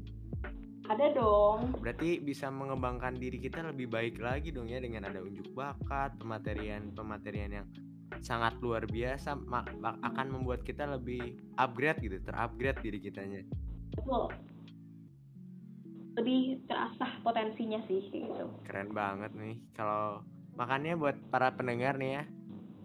Ada 0.88 1.12
dong. 1.12 1.76
Berarti 1.78 2.18
bisa 2.24 2.48
mengembangkan 2.48 3.14
diri 3.20 3.36
kita 3.36 3.62
lebih 3.62 3.92
baik 3.92 4.16
lagi 4.18 4.50
dong 4.50 4.72
ya 4.72 4.80
dengan 4.80 5.06
ada 5.06 5.20
unjuk 5.20 5.52
bakat 5.52 6.16
pematerian 6.16 6.90
pematerian 6.96 7.52
yang 7.62 7.66
sangat 8.24 8.58
luar 8.58 8.90
biasa 8.90 9.38
akan 10.02 10.26
membuat 10.34 10.66
kita 10.66 10.88
lebih 10.88 11.38
upgrade 11.60 12.02
gitu 12.02 12.18
terupgrade 12.24 12.80
diri 12.82 12.98
kitanya. 12.98 13.44
Betul 13.94 14.34
lebih 16.18 16.66
terasah 16.66 17.22
potensinya 17.22 17.78
sih 17.86 18.02
gitu. 18.10 18.50
Keren 18.66 18.90
banget 18.90 19.30
nih. 19.36 19.60
Kalau 19.76 20.24
makanya 20.58 20.98
buat 20.98 21.16
para 21.30 21.54
pendengar 21.54 21.96
nih 21.96 22.20
ya, 22.20 22.22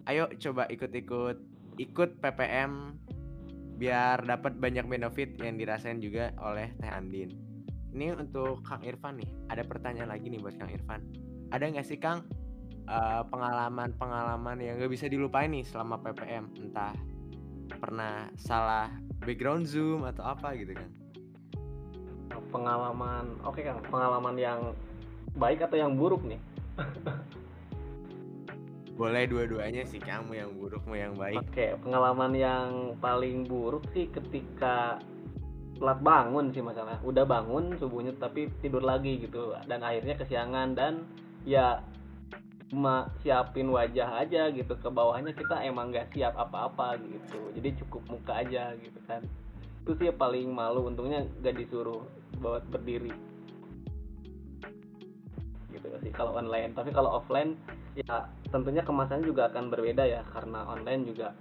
ayo 0.06 0.24
coba 0.38 0.70
ikut-ikut 0.70 1.38
ikut 1.76 2.10
PPM 2.22 2.96
biar 3.76 4.24
dapat 4.24 4.56
banyak 4.56 4.88
benefit 4.88 5.36
yang 5.36 5.60
dirasain 5.60 6.00
juga 6.00 6.32
oleh 6.40 6.72
Teh 6.80 6.88
Andin. 6.88 7.28
Ini 7.92 8.16
untuk 8.16 8.64
Kang 8.64 8.84
Irfan 8.84 9.20
nih, 9.20 9.28
ada 9.52 9.64
pertanyaan 9.64 10.12
lagi 10.12 10.32
nih 10.32 10.40
buat 10.40 10.56
Kang 10.56 10.72
Irfan. 10.72 11.04
Ada 11.52 11.64
nggak 11.72 11.86
sih 11.86 12.00
Kang 12.00 12.24
eh, 12.88 13.22
pengalaman-pengalaman 13.28 14.56
yang 14.64 14.80
nggak 14.80 14.92
bisa 14.92 15.08
dilupain 15.12 15.52
nih 15.52 15.64
selama 15.64 16.00
PPM? 16.00 16.48
Entah 16.56 16.96
pernah 17.76 18.32
salah 18.40 18.88
background 19.20 19.68
Zoom 19.68 20.08
atau 20.08 20.24
apa 20.24 20.56
gitu 20.56 20.72
kan? 20.72 21.05
Pengalaman 22.56 23.24
oke 23.44 23.60
okay, 23.60 23.68
kan 23.68 23.76
pengalaman 23.92 24.36
yang 24.40 24.60
baik 25.36 25.60
atau 25.60 25.76
yang 25.76 25.92
buruk 26.00 26.24
nih? 26.24 26.40
Boleh 29.00 29.28
dua-duanya 29.28 29.84
sih 29.84 30.00
kamu 30.00 30.40
yang 30.40 30.50
buruk 30.56 30.80
mau 30.88 30.96
yang 30.96 31.12
baik. 31.20 31.36
Oke 31.36 31.52
okay, 31.52 31.70
pengalaman 31.84 32.32
yang 32.32 32.96
paling 32.96 33.44
buruk 33.44 33.84
sih 33.92 34.08
ketika 34.08 34.96
telat 35.76 36.00
bangun 36.00 36.48
sih 36.56 36.64
masalah 36.64 36.96
udah 37.04 37.28
bangun 37.28 37.76
subuhnya 37.76 38.16
tapi 38.16 38.48
tidur 38.64 38.80
lagi 38.80 39.20
gitu 39.20 39.52
dan 39.68 39.84
akhirnya 39.84 40.16
kesiangan 40.16 40.72
dan 40.72 41.04
ya 41.44 41.84
cuma 42.72 43.12
siapin 43.20 43.68
wajah 43.68 44.24
aja 44.24 44.48
gitu 44.50 44.74
ke 44.74 44.88
bawahnya 44.88 45.36
kita 45.36 45.60
emang 45.62 45.92
nggak 45.92 46.10
siap 46.16 46.32
apa-apa 46.34 46.96
gitu. 47.04 47.52
Jadi 47.54 47.76
cukup 47.84 48.02
muka 48.10 48.42
aja 48.42 48.72
gitu 48.80 48.98
kan. 49.06 49.22
Itu 49.84 49.94
sih 50.00 50.10
paling 50.10 50.50
malu 50.50 50.88
untungnya 50.90 51.22
gak 51.44 51.54
disuruh 51.54 52.02
buat 52.40 52.64
berdiri. 52.68 53.12
Gitu 55.72 55.86
sih 56.02 56.12
kalau 56.12 56.36
online. 56.36 56.72
Tapi 56.72 56.90
kalau 56.92 57.20
offline 57.20 57.56
ya 57.96 58.28
tentunya 58.52 58.84
kemasannya 58.84 59.24
juga 59.24 59.48
akan 59.48 59.72
berbeda 59.72 60.04
ya 60.04 60.20
karena 60.32 60.68
online 60.68 61.02
juga 61.08 61.32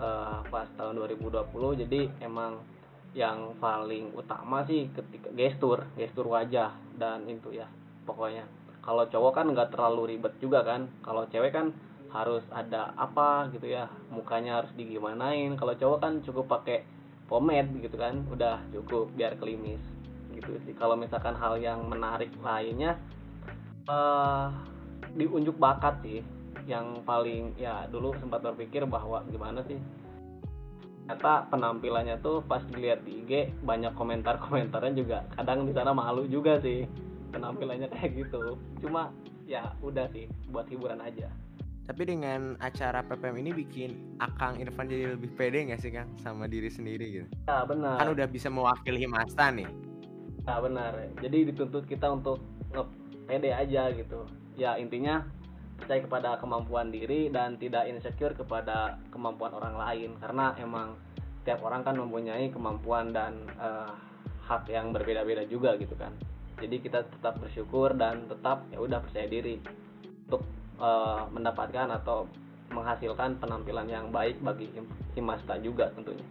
uh, 0.00 0.40
pas 0.48 0.68
tahun 0.80 0.96
2020 1.04 1.84
jadi 1.84 2.00
emang 2.24 2.64
yang 3.12 3.56
paling 3.60 4.12
utama 4.16 4.64
sih 4.64 4.88
ketika 4.92 5.32
gestur 5.32 5.84
gestur 5.96 6.28
wajah 6.28 6.72
dan 6.96 7.28
itu 7.28 7.52
ya 7.52 7.68
pokoknya. 8.08 8.44
Kalau 8.84 9.04
cowok 9.04 9.32
kan 9.36 9.46
nggak 9.52 9.76
terlalu 9.76 10.16
ribet 10.16 10.32
juga 10.40 10.64
kan 10.64 10.88
kalau 11.04 11.28
cewek 11.28 11.52
kan 11.52 11.76
harus 12.08 12.40
ada 12.56 12.96
apa 12.96 13.52
gitu 13.52 13.68
ya 13.68 13.88
mukanya 14.08 14.64
harus 14.64 14.72
digimanain. 14.76 15.52
Kalau 15.60 15.76
cowok 15.76 15.98
kan 16.00 16.12
cukup 16.24 16.48
pakai 16.48 16.84
pomade 17.28 17.68
gitu 17.84 18.00
kan 18.00 18.24
udah 18.32 18.64
cukup 18.72 19.12
biar 19.12 19.36
klimis 19.36 19.97
gitu 20.38 20.54
sih. 20.62 20.72
Kalau 20.78 20.94
misalkan 20.94 21.34
hal 21.34 21.58
yang 21.58 21.84
menarik 21.90 22.30
lainnya 22.40 22.94
uh, 23.90 24.54
diunjuk 25.18 25.58
bakat 25.58 25.98
sih. 26.06 26.20
Yang 26.68 27.00
paling 27.08 27.56
ya 27.56 27.88
dulu 27.88 28.12
sempat 28.20 28.44
berpikir 28.44 28.84
bahwa 28.84 29.24
gimana 29.32 29.64
sih? 29.64 29.80
Ternyata 31.08 31.48
penampilannya 31.48 32.20
tuh 32.20 32.44
pas 32.44 32.60
dilihat 32.68 33.00
di 33.08 33.24
IG 33.24 33.32
banyak 33.64 33.96
komentar-komentarnya 33.96 34.92
juga 34.92 35.24
kadang 35.32 35.64
di 35.64 35.72
sana 35.72 35.96
malu 35.96 36.28
juga 36.28 36.60
sih. 36.60 36.84
Penampilannya 37.32 37.88
kayak 37.96 38.20
gitu. 38.20 38.60
Cuma 38.84 39.08
ya 39.48 39.72
udah 39.80 40.12
sih 40.12 40.28
buat 40.52 40.68
hiburan 40.68 41.00
aja. 41.00 41.32
Tapi 41.88 42.04
dengan 42.04 42.52
acara 42.60 43.00
PPM 43.00 43.40
ini 43.40 43.50
bikin 43.64 44.20
Akang 44.20 44.60
Irfan 44.60 44.92
jadi 44.92 45.16
lebih 45.16 45.32
pede 45.40 45.72
gak 45.72 45.80
sih 45.80 45.88
Kang? 45.88 46.12
Sama 46.20 46.44
diri 46.44 46.68
sendiri 46.68 47.24
gitu? 47.24 47.28
Ya 47.48 47.64
benar. 47.64 47.96
Kan 47.96 48.12
udah 48.12 48.28
bisa 48.28 48.52
mewakili 48.52 49.08
Himasta 49.08 49.48
nih. 49.48 49.87
Ya 50.46 50.56
benar. 50.60 50.92
Jadi 51.18 51.38
dituntut 51.52 51.84
kita 51.88 52.12
untuk 52.12 52.42
pede 53.28 53.52
aja 53.52 53.92
gitu. 53.92 54.24
Ya 54.56 54.74
intinya 54.80 55.22
percaya 55.78 56.02
kepada 56.02 56.30
kemampuan 56.42 56.90
diri 56.90 57.30
dan 57.30 57.54
tidak 57.60 57.86
insecure 57.86 58.34
kepada 58.34 58.98
kemampuan 59.14 59.54
orang 59.54 59.78
lain 59.78 60.10
karena 60.18 60.56
emang 60.58 60.98
tiap 61.46 61.62
orang 61.62 61.86
kan 61.86 61.94
mempunyai 61.94 62.50
kemampuan 62.50 63.14
dan 63.14 63.46
uh, 63.62 63.94
hak 64.42 64.66
yang 64.68 64.90
berbeda-beda 64.90 65.46
juga 65.46 65.78
gitu 65.78 65.94
kan. 65.94 66.10
Jadi 66.58 66.82
kita 66.82 67.06
tetap 67.06 67.38
bersyukur 67.38 67.94
dan 67.94 68.26
tetap 68.26 68.66
ya 68.74 68.82
udah 68.82 68.98
percaya 68.98 69.30
diri 69.30 69.62
untuk 70.26 70.42
uh, 70.82 71.30
mendapatkan 71.30 71.94
atau 72.02 72.26
menghasilkan 72.74 73.38
penampilan 73.40 73.88
yang 73.88 74.10
baik 74.10 74.42
bagi 74.42 74.68
Himasta 75.14 75.56
juga 75.62 75.88
tentunya. 75.94 76.26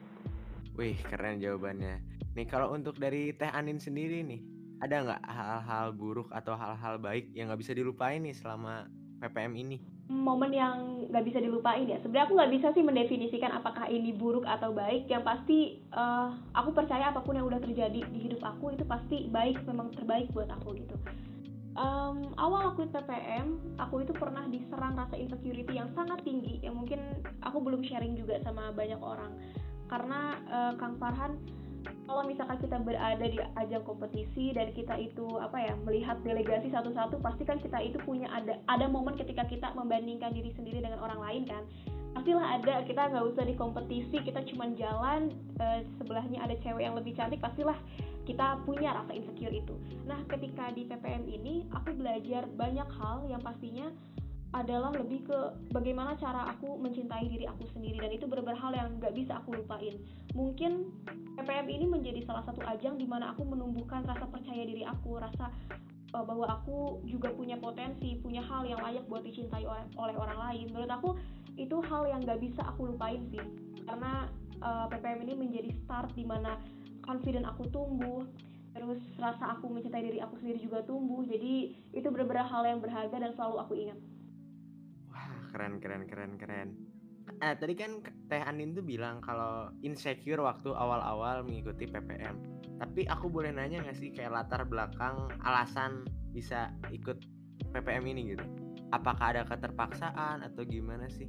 Wih 0.78 1.00
keren 1.08 1.42
jawabannya. 1.42 2.17
Nih 2.38 2.46
kalau 2.46 2.70
untuk 2.70 3.02
dari 3.02 3.34
Teh 3.34 3.50
Anin 3.50 3.82
sendiri 3.82 4.22
nih, 4.22 4.46
ada 4.78 5.02
nggak 5.02 5.22
hal-hal 5.26 5.90
buruk 5.98 6.30
atau 6.30 6.54
hal-hal 6.54 7.02
baik 7.02 7.34
yang 7.34 7.50
nggak 7.50 7.66
bisa 7.66 7.74
dilupain 7.74 8.22
nih 8.22 8.38
selama 8.38 8.86
PPM 9.18 9.58
ini? 9.58 9.82
Momen 10.06 10.54
yang 10.54 11.10
nggak 11.10 11.26
bisa 11.26 11.42
dilupain 11.42 11.90
ya. 11.90 11.98
Sebenarnya 12.06 12.30
aku 12.30 12.38
nggak 12.38 12.54
bisa 12.54 12.68
sih 12.78 12.86
mendefinisikan 12.86 13.58
apakah 13.58 13.90
ini 13.90 14.14
buruk 14.14 14.46
atau 14.46 14.70
baik. 14.70 15.10
Yang 15.10 15.24
pasti 15.26 15.58
uh, 15.98 16.30
aku 16.54 16.78
percaya 16.78 17.10
apa 17.10 17.26
pun 17.26 17.42
yang 17.42 17.50
udah 17.50 17.58
terjadi 17.58 18.06
di 18.06 18.20
hidup 18.30 18.46
aku 18.46 18.70
itu 18.78 18.86
pasti 18.86 19.26
baik, 19.34 19.66
memang 19.66 19.90
terbaik 19.98 20.30
buat 20.30 20.54
aku 20.62 20.78
gitu 20.78 20.94
um, 21.78 22.34
awal 22.42 22.74
aku 22.74 22.90
PPM 22.90 23.78
aku 23.78 24.04
itu 24.04 24.14
pernah 24.18 24.44
diserang 24.50 24.98
rasa 24.98 25.16
insecurity 25.16 25.78
yang 25.78 25.88
sangat 25.94 26.26
tinggi 26.26 26.60
yang 26.66 26.76
mungkin 26.76 27.00
aku 27.46 27.62
belum 27.62 27.86
sharing 27.86 28.18
juga 28.18 28.42
sama 28.42 28.74
banyak 28.74 29.00
orang 29.00 29.32
karena 29.88 30.36
uh, 30.52 30.74
Kang 30.76 31.00
Farhan 31.00 31.40
kalau 32.08 32.24
misalkan 32.24 32.58
kita 32.64 32.78
berada 32.82 33.26
di 33.28 33.40
ajang 33.60 33.84
kompetisi 33.84 34.56
dan 34.56 34.72
kita 34.72 34.96
itu 34.96 35.28
apa 35.38 35.60
ya 35.60 35.74
melihat 35.84 36.18
delegasi 36.24 36.72
satu-satu 36.72 37.20
pasti 37.20 37.44
kan 37.44 37.60
kita 37.60 37.78
itu 37.84 38.00
punya 38.02 38.32
ada 38.32 38.58
ada 38.72 38.88
momen 38.88 39.20
ketika 39.20 39.44
kita 39.46 39.76
membandingkan 39.76 40.32
diri 40.32 40.56
sendiri 40.56 40.80
dengan 40.80 41.04
orang 41.04 41.20
lain 41.20 41.44
kan 41.46 41.64
pastilah 42.16 42.58
ada 42.58 42.82
kita 42.88 43.14
nggak 43.14 43.26
usah 43.36 43.44
di 43.46 43.54
kompetisi 43.54 44.18
kita 44.24 44.42
cuma 44.50 44.72
jalan 44.74 45.36
uh, 45.62 45.84
sebelahnya 46.02 46.42
ada 46.42 46.56
cewek 46.64 46.82
yang 46.82 46.96
lebih 46.98 47.14
cantik 47.14 47.38
pastilah 47.44 47.78
kita 48.28 48.60
punya 48.68 48.92
rasa 48.92 49.16
insecure 49.16 49.56
itu. 49.56 49.72
Nah, 50.04 50.20
ketika 50.28 50.76
di 50.76 50.84
PPM 50.84 51.24
ini 51.32 51.64
aku 51.72 51.96
belajar 51.96 52.44
banyak 52.60 52.90
hal 53.00 53.24
yang 53.32 53.40
pastinya 53.40 53.88
adalah 54.56 54.96
lebih 54.96 55.28
ke 55.28 55.38
bagaimana 55.76 56.16
cara 56.16 56.48
aku 56.56 56.80
mencintai 56.80 57.28
diri 57.28 57.44
aku 57.44 57.68
sendiri 57.76 58.00
dan 58.00 58.12
itu 58.16 58.24
benar-benar 58.32 58.60
hal 58.60 58.74
yang 58.74 58.90
nggak 58.96 59.12
bisa 59.12 59.44
aku 59.44 59.60
lupain. 59.60 60.00
Mungkin 60.32 60.88
PPM 61.36 61.68
ini 61.68 61.86
menjadi 61.86 62.24
salah 62.24 62.48
satu 62.48 62.64
ajang 62.64 62.96
di 62.96 63.04
mana 63.04 63.36
aku 63.36 63.44
menumbuhkan 63.44 64.08
rasa 64.08 64.24
percaya 64.24 64.64
diri 64.64 64.88
aku, 64.88 65.20
rasa 65.20 65.52
uh, 66.16 66.24
bahwa 66.24 66.48
aku 66.48 67.04
juga 67.04 67.28
punya 67.36 67.60
potensi, 67.60 68.16
punya 68.24 68.40
hal 68.40 68.64
yang 68.64 68.80
layak 68.80 69.04
buat 69.12 69.28
dicintai 69.28 69.68
oleh, 69.68 69.84
oleh 70.00 70.16
orang 70.16 70.40
lain. 70.40 70.66
Menurut 70.72 70.92
aku 70.96 71.10
itu 71.60 71.78
hal 71.84 72.08
yang 72.08 72.24
nggak 72.24 72.40
bisa 72.40 72.64
aku 72.64 72.96
lupain 72.96 73.28
sih, 73.28 73.44
karena 73.84 74.32
uh, 74.64 74.86
eh, 74.88 74.96
PPM 74.96 75.20
ini 75.28 75.34
menjadi 75.36 75.70
start 75.84 76.16
di 76.16 76.24
mana 76.24 76.56
confident 77.04 77.44
aku 77.48 77.68
tumbuh 77.72 78.24
terus 78.78 79.02
rasa 79.18 79.58
aku 79.58 79.74
mencintai 79.74 80.06
diri 80.06 80.20
aku 80.22 80.38
sendiri 80.38 80.62
juga 80.62 80.86
tumbuh 80.86 81.26
jadi 81.26 81.74
itu 81.98 82.08
benar-benar 82.14 82.46
hal 82.46 82.62
yang 82.62 82.78
berharga 82.78 83.18
dan 83.18 83.34
selalu 83.34 83.58
aku 83.58 83.74
ingat 83.74 83.98
keren 85.58 85.82
keren 85.82 86.06
keren 86.06 86.34
keren. 86.38 86.70
Eh 87.42 87.58
tadi 87.58 87.74
kan 87.74 88.06
Teh 88.30 88.46
Anin 88.46 88.78
tuh 88.78 88.86
bilang 88.86 89.26
kalau 89.26 89.74
insecure 89.82 90.46
waktu 90.46 90.70
awal-awal 90.70 91.42
mengikuti 91.42 91.90
PPM 91.90 92.38
tapi 92.78 93.10
aku 93.10 93.26
boleh 93.26 93.50
nanya 93.50 93.82
gak 93.82 93.98
sih 93.98 94.14
kayak 94.14 94.38
latar 94.38 94.62
belakang 94.70 95.34
alasan 95.42 96.06
bisa 96.30 96.70
ikut 96.94 97.18
PPM 97.74 98.06
ini 98.06 98.38
gitu? 98.38 98.46
Apakah 98.94 99.34
ada 99.34 99.42
keterpaksaan 99.50 100.46
atau 100.46 100.62
gimana 100.62 101.10
sih? 101.10 101.26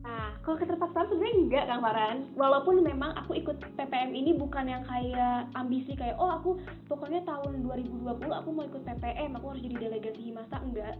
Nah, 0.00 0.32
kalau 0.40 0.56
keterpaksaan 0.56 1.12
sebenarnya 1.12 1.34
enggak 1.36 1.64
Kang 1.68 1.82
Farhan. 1.84 2.18
Walaupun 2.38 2.80
memang 2.80 3.12
aku 3.20 3.36
ikut 3.36 3.60
PPM 3.76 4.16
ini 4.16 4.32
bukan 4.38 4.64
yang 4.64 4.80
kayak 4.86 5.50
ambisi 5.58 5.92
kayak 5.92 6.16
oh 6.16 6.40
aku 6.40 6.56
pokoknya 6.88 7.20
tahun 7.28 7.60
2020 7.66 8.06
aku 8.24 8.48
mau 8.48 8.64
ikut 8.64 8.80
PPM, 8.86 9.36
aku 9.36 9.46
harus 9.52 9.60
jadi 9.60 9.76
delegasi 9.76 10.32
Himasta 10.32 10.56
enggak. 10.62 10.96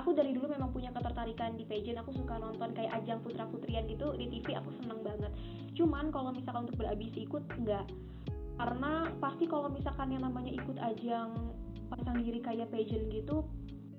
Aku 0.00 0.16
dari 0.16 0.32
dulu 0.32 0.48
memang 0.48 0.72
punya 0.72 0.88
ketertarikan 0.88 1.52
di 1.60 1.68
pageant, 1.68 2.00
aku 2.00 2.16
suka 2.16 2.40
nonton 2.40 2.72
kayak 2.72 3.04
ajang 3.04 3.20
putra-putrian 3.20 3.84
gitu 3.84 4.16
di 4.16 4.24
TV, 4.28 4.56
aku 4.56 4.72
seneng 4.80 5.04
banget. 5.04 5.32
Cuman 5.76 6.08
kalau 6.08 6.32
misalkan 6.32 6.64
untuk 6.64 6.80
berambisi 6.80 7.28
ikut 7.28 7.44
enggak. 7.60 7.84
Karena 8.56 9.12
pasti 9.20 9.44
kalau 9.44 9.68
misalkan 9.68 10.12
yang 10.12 10.24
namanya 10.24 10.52
ikut 10.52 10.76
ajang 10.80 11.36
pasang 11.92 12.24
diri 12.24 12.40
kayak 12.40 12.72
pageant 12.72 13.04
gitu 13.12 13.44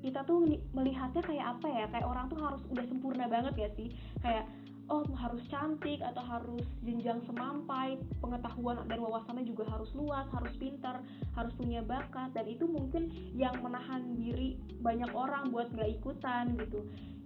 kita 0.04 0.20
tuh 0.28 0.44
melihatnya 0.76 1.24
kayak 1.24 1.56
apa 1.56 1.68
ya 1.72 1.86
kayak 1.88 2.04
orang 2.04 2.28
tuh 2.28 2.36
harus 2.44 2.60
udah 2.68 2.86
sempurna 2.92 3.26
banget 3.32 3.56
ya 3.56 3.70
sih 3.80 3.88
kayak 4.20 4.44
oh 4.92 5.08
harus 5.16 5.40
cantik 5.48 6.04
atau 6.04 6.24
harus 6.24 6.66
jenjang 6.84 7.24
semampai 7.24 7.96
pengetahuan 8.20 8.84
dan 8.92 9.00
wawasannya 9.00 9.48
juga 9.48 9.64
harus 9.72 9.88
luas 9.96 10.28
harus 10.36 10.52
pintar 10.60 11.00
harus 11.40 11.54
punya 11.56 11.80
bakat 11.84 12.36
dan 12.36 12.44
itu 12.48 12.68
mungkin 12.68 13.08
yang 13.32 13.56
menahan 13.64 14.16
diri 14.20 14.60
banyak 14.84 15.10
orang 15.16 15.54
buat 15.56 15.72
nggak 15.72 16.04
ikutan 16.04 16.60
gitu. 16.60 16.84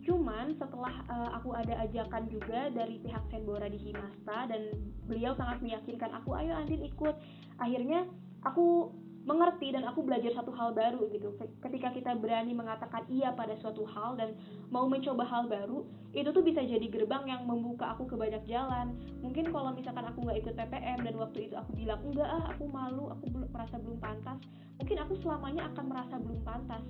Cuman 0.07 0.55
setelah 0.55 1.03
uh, 1.11 1.35
aku 1.35 1.51
ada 1.51 1.83
ajakan 1.83 2.31
juga 2.31 2.71
dari 2.71 2.95
pihak 3.03 3.27
Senbora 3.27 3.67
di 3.67 3.75
Himasta 3.75 4.47
dan 4.47 4.71
beliau 5.03 5.35
sangat 5.35 5.59
meyakinkan 5.59 6.15
aku 6.15 6.31
ayo 6.39 6.55
Andin 6.55 6.79
ikut. 6.87 7.15
Akhirnya 7.59 8.07
aku 8.47 8.95
mengerti 9.27 9.75
dan 9.75 9.83
aku 9.83 10.07
belajar 10.07 10.31
satu 10.31 10.55
hal 10.55 10.71
baru 10.71 11.03
gitu. 11.11 11.35
Ketika 11.59 11.91
kita 11.91 12.15
berani 12.15 12.55
mengatakan 12.55 13.03
iya 13.11 13.35
pada 13.35 13.59
suatu 13.59 13.83
hal 13.83 14.15
dan 14.15 14.39
mau 14.71 14.87
mencoba 14.87 15.27
hal 15.27 15.51
baru 15.51 15.83
itu 16.15 16.31
tuh 16.31 16.39
bisa 16.39 16.63
jadi 16.63 16.87
gerbang 16.87 17.27
yang 17.27 17.43
membuka 17.43 17.91
aku 17.91 18.07
ke 18.07 18.15
banyak 18.15 18.39
jalan. 18.47 18.95
Mungkin 19.19 19.51
kalau 19.51 19.75
misalkan 19.75 20.07
aku 20.07 20.23
nggak 20.23 20.39
ikut 20.47 20.53
PPM 20.55 21.03
dan 21.03 21.13
waktu 21.19 21.51
itu 21.51 21.59
aku 21.59 21.75
bilang 21.75 21.99
enggak 22.07 22.31
ah 22.31 22.55
aku 22.55 22.71
malu 22.71 23.11
aku 23.11 23.27
merasa 23.51 23.75
belum 23.75 23.99
pantas 23.99 24.39
mungkin 24.77 24.97
aku 25.01 25.13
selamanya 25.19 25.67
akan 25.73 25.85
merasa 25.89 26.15
belum 26.21 26.39
pantas. 26.47 26.83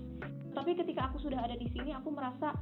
Tapi 0.54 0.72
ketika 0.78 1.10
aku 1.10 1.18
sudah 1.24 1.42
ada 1.42 1.58
di 1.58 1.66
sini 1.74 1.90
aku 1.96 2.14
merasa 2.14 2.54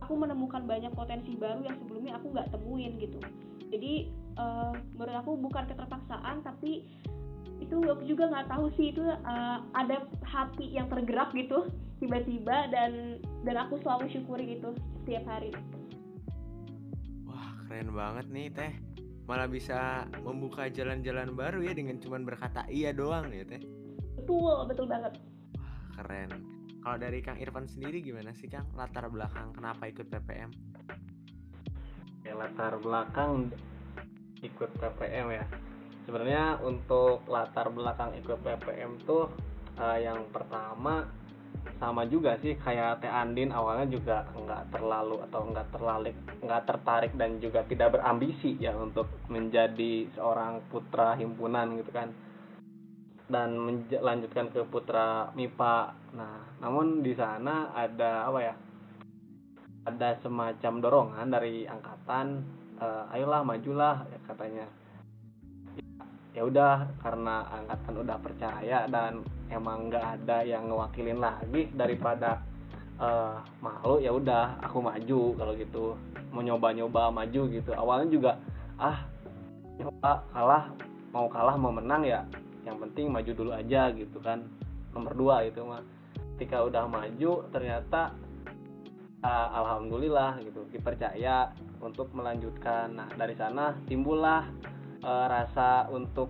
aku 0.00 0.16
menemukan 0.16 0.64
banyak 0.64 0.90
potensi 0.96 1.36
baru 1.36 1.60
yang 1.60 1.76
sebelumnya 1.76 2.16
aku 2.16 2.32
nggak 2.32 2.48
temuin 2.54 2.96
gitu. 2.96 3.20
Jadi 3.70 4.10
uh, 4.40 4.74
menurut 4.96 5.16
aku 5.20 5.36
bukan 5.38 5.64
keterpaksaan 5.68 6.42
tapi 6.42 6.88
itu 7.60 7.76
aku 7.84 8.02
juga 8.08 8.32
nggak 8.32 8.48
tahu 8.48 8.66
sih 8.74 8.90
itu 8.90 9.04
uh, 9.04 9.58
ada 9.76 10.08
hati 10.24 10.72
yang 10.72 10.88
tergerak 10.88 11.30
gitu 11.36 11.68
tiba-tiba 12.00 12.72
dan 12.72 13.20
dan 13.44 13.56
aku 13.60 13.76
selalu 13.84 14.08
syukuri 14.10 14.56
itu 14.56 14.72
setiap 15.02 15.24
hari. 15.28 15.52
Wah 17.28 17.52
keren 17.64 17.92
banget 17.92 18.26
nih 18.32 18.48
teh. 18.50 18.72
Malah 19.28 19.46
bisa 19.46 20.10
membuka 20.26 20.66
jalan-jalan 20.66 21.36
baru 21.38 21.62
ya 21.62 21.76
dengan 21.76 22.02
cuman 22.02 22.26
berkata 22.26 22.66
iya 22.66 22.90
doang 22.90 23.30
ya 23.30 23.46
teh. 23.46 23.62
Betul 24.18 24.66
betul 24.66 24.88
banget. 24.88 25.20
Wah 25.54 25.78
keren. 26.00 26.30
Kalau 26.80 26.96
dari 26.96 27.20
Kang 27.20 27.36
Irfan 27.36 27.68
sendiri 27.68 28.00
gimana 28.00 28.32
sih 28.32 28.48
Kang? 28.48 28.64
Latar 28.72 29.12
belakang 29.12 29.52
kenapa 29.52 29.84
ikut 29.84 30.08
PPM 30.08 30.48
ya 32.24 32.36
latar 32.36 32.76
belakang 32.78 33.48
ikut 34.44 34.70
PPM 34.76 35.26
ya 35.40 35.44
sebenarnya 36.10 36.58
untuk 36.66 37.22
latar 37.30 37.70
belakang 37.70 38.18
ikut 38.18 38.42
PPM 38.42 38.98
tuh 39.06 39.30
uh, 39.78 39.94
yang 39.94 40.26
pertama 40.34 41.06
sama 41.78 42.02
juga 42.10 42.34
sih 42.42 42.58
kayak 42.58 42.98
Teh 42.98 43.06
Andin 43.06 43.54
awalnya 43.54 43.86
juga 43.86 44.26
nggak 44.34 44.74
terlalu 44.74 45.22
atau 45.30 45.40
nggak 45.46 45.70
terlalik 45.70 46.16
nggak 46.42 46.62
tertarik 46.66 47.12
dan 47.14 47.38
juga 47.38 47.62
tidak 47.62 47.94
berambisi 47.94 48.58
ya 48.58 48.74
untuk 48.74 49.06
menjadi 49.30 50.10
seorang 50.18 50.66
putra 50.66 51.14
himpunan 51.14 51.78
gitu 51.78 51.94
kan. 51.94 52.10
Dan 53.30 53.54
melanjutkan 53.62 54.50
ke 54.50 54.66
putra 54.66 55.30
MIPA 55.38 55.76
nah 56.18 56.42
namun 56.58 57.06
di 57.06 57.14
sana 57.14 57.70
ada 57.70 58.26
apa 58.26 58.40
ya 58.42 58.54
ada 59.86 60.18
semacam 60.26 60.72
dorongan 60.82 61.28
dari 61.30 61.62
angkatan 61.70 62.42
uh, 62.82 63.14
ayolah 63.14 63.46
majulah 63.46 64.02
ya 64.10 64.18
katanya 64.26 64.66
ya 66.30 66.46
udah 66.46 66.86
karena 67.02 67.42
angkatan 67.50 67.94
udah 68.06 68.16
percaya 68.22 68.86
dan 68.86 69.26
emang 69.50 69.90
nggak 69.90 70.22
ada 70.22 70.46
yang 70.46 70.70
ngewakilin 70.70 71.18
lagi 71.18 71.66
daripada 71.74 72.38
uh, 73.02 73.42
malu 73.58 73.98
ya 73.98 74.14
udah 74.14 74.62
aku 74.62 74.78
maju 74.78 75.22
kalau 75.34 75.52
gitu. 75.58 75.84
Mau 76.30 76.42
nyoba-nyoba 76.46 77.10
maju 77.10 77.42
gitu. 77.50 77.70
Awalnya 77.74 78.08
juga 78.14 78.32
ah 78.78 79.02
nyoba 79.80 80.22
kalah 80.30 80.64
mau 81.10 81.26
kalah 81.26 81.56
mau 81.58 81.74
menang 81.74 82.06
ya 82.06 82.22
yang 82.62 82.78
penting 82.78 83.10
maju 83.10 83.30
dulu 83.34 83.50
aja 83.50 83.90
gitu 83.90 84.22
kan. 84.22 84.46
Nomor 84.94 85.12
dua 85.18 85.36
itu 85.42 85.66
mah. 85.66 85.82
Ketika 86.38 86.62
udah 86.64 86.86
maju 86.88 87.44
ternyata 87.50 88.14
uh, 89.26 89.48
alhamdulillah 89.60 90.38
gitu 90.46 90.62
dipercaya 90.70 91.50
untuk 91.82 92.14
melanjutkan. 92.14 92.94
Nah 92.94 93.08
dari 93.18 93.34
sana 93.34 93.74
timbullah 93.90 94.46
uh, 95.04 95.26
rasa 95.28 95.88
untuk 95.90 96.28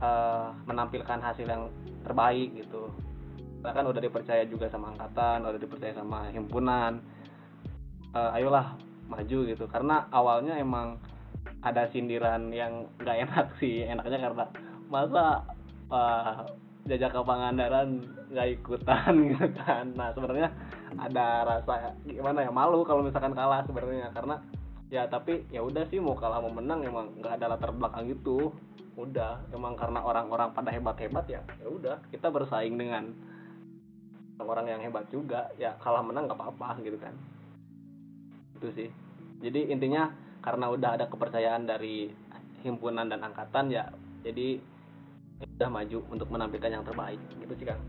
uh, 0.00 0.52
menampilkan 0.66 1.20
hasil 1.20 1.46
yang 1.46 1.68
terbaik 2.04 2.52
gitu. 2.56 2.88
Bahkan 3.60 3.84
udah 3.84 4.00
dipercaya 4.00 4.44
juga 4.48 4.72
sama 4.72 4.92
angkatan 4.96 5.44
udah 5.44 5.60
dipercaya 5.60 5.92
sama 5.92 6.28
himpunan. 6.32 7.00
Uh, 8.10 8.36
ayolah 8.36 8.74
maju 9.06 9.38
gitu. 9.46 9.64
Karena 9.68 10.08
awalnya 10.10 10.56
emang 10.56 10.98
ada 11.60 11.88
sindiran 11.92 12.48
yang 12.52 12.88
nggak 13.00 13.16
enak 13.28 13.46
sih 13.60 13.84
enaknya 13.84 14.18
karena 14.20 14.44
masa 14.88 15.44
uh, 15.92 16.44
jajak 16.88 17.12
ke 17.12 17.20
Pangandaran 17.20 18.00
nggak 18.32 18.48
ikutan 18.60 19.12
gitu 19.36 19.48
kan. 19.60 19.92
Nah 19.92 20.10
sebenarnya 20.16 20.48
ada 20.98 21.46
rasa 21.46 21.94
gimana 22.08 22.42
ya 22.48 22.50
malu 22.50 22.82
kalau 22.82 23.04
misalkan 23.04 23.36
kalah 23.36 23.62
sebenarnya. 23.68 24.08
Karena 24.16 24.40
ya 24.90 25.06
tapi 25.06 25.46
ya 25.54 25.62
udah 25.62 25.86
sih 25.86 26.02
mau 26.02 26.18
kalah 26.18 26.42
mau 26.42 26.50
menang 26.50 26.82
emang 26.82 27.14
nggak 27.22 27.38
ada 27.40 27.54
latar 27.54 27.70
belakang 27.70 28.10
gitu. 28.10 28.50
Udah 28.98 29.40
emang 29.54 29.78
karena 29.78 30.02
orang-orang 30.02 30.50
pada 30.50 30.74
hebat-hebat 30.74 31.24
ya 31.30 31.40
ya 31.62 31.66
udah 31.70 31.96
kita 32.10 32.28
bersaing 32.28 32.74
dengan 32.74 33.14
orang 34.42 34.66
yang 34.66 34.82
hebat 34.82 35.06
juga. 35.08 35.48
Ya 35.56 35.78
kalah 35.78 36.02
menang 36.02 36.26
nggak 36.26 36.36
apa-apa 36.36 36.82
gitu 36.82 36.98
kan. 36.98 37.14
Itu 38.58 38.68
sih. 38.74 38.90
Jadi 39.40 39.70
intinya 39.70 40.10
karena 40.42 40.68
udah 40.68 40.98
ada 40.98 41.06
kepercayaan 41.06 41.64
dari 41.64 42.10
himpunan 42.60 43.08
dan 43.08 43.24
angkatan 43.24 43.72
ya 43.72 43.88
jadi 44.20 44.60
udah 45.40 45.70
maju 45.72 45.98
untuk 46.10 46.28
menampilkan 46.28 46.68
yang 46.68 46.84
terbaik. 46.84 47.22
Gitu 47.38 47.54
sih 47.62 47.66
kang. 47.70 47.80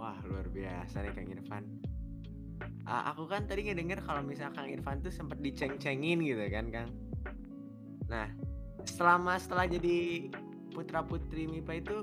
Wah 0.00 0.16
luar 0.24 0.48
biasa 0.48 1.04
nih 1.04 1.12
kang 1.12 1.28
Irfan 1.28 1.79
uh, 2.86 3.02
aku 3.14 3.28
kan 3.30 3.46
tadi 3.46 3.68
ngedenger 3.68 4.02
kalau 4.04 4.20
misalnya 4.24 4.56
Kang 4.56 4.68
Irfan 4.68 5.00
tuh 5.00 5.12
sempat 5.12 5.38
diceng-cengin 5.40 6.18
gitu 6.24 6.44
kan 6.50 6.66
Kang. 6.68 6.90
Nah 8.10 8.28
selama 8.88 9.36
setelah 9.36 9.68
jadi 9.68 10.28
putra 10.72 11.04
putri 11.04 11.44
MIPA 11.44 11.72
itu 11.84 11.96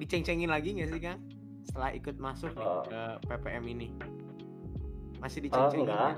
diceng-cengin 0.00 0.50
lagi 0.50 0.74
nggak 0.74 0.90
sih 0.90 1.00
Kang? 1.00 1.20
Setelah 1.64 1.90
ikut 1.96 2.16
masuk 2.20 2.52
nih 2.54 2.66
oh. 2.66 2.84
ke 2.84 3.02
PPM 3.30 3.64
ini. 3.70 3.88
Masih 5.22 5.38
oh, 5.40 5.44
diceng-cengin 5.48 5.88
oh, 5.88 5.94
enggak. 5.94 6.16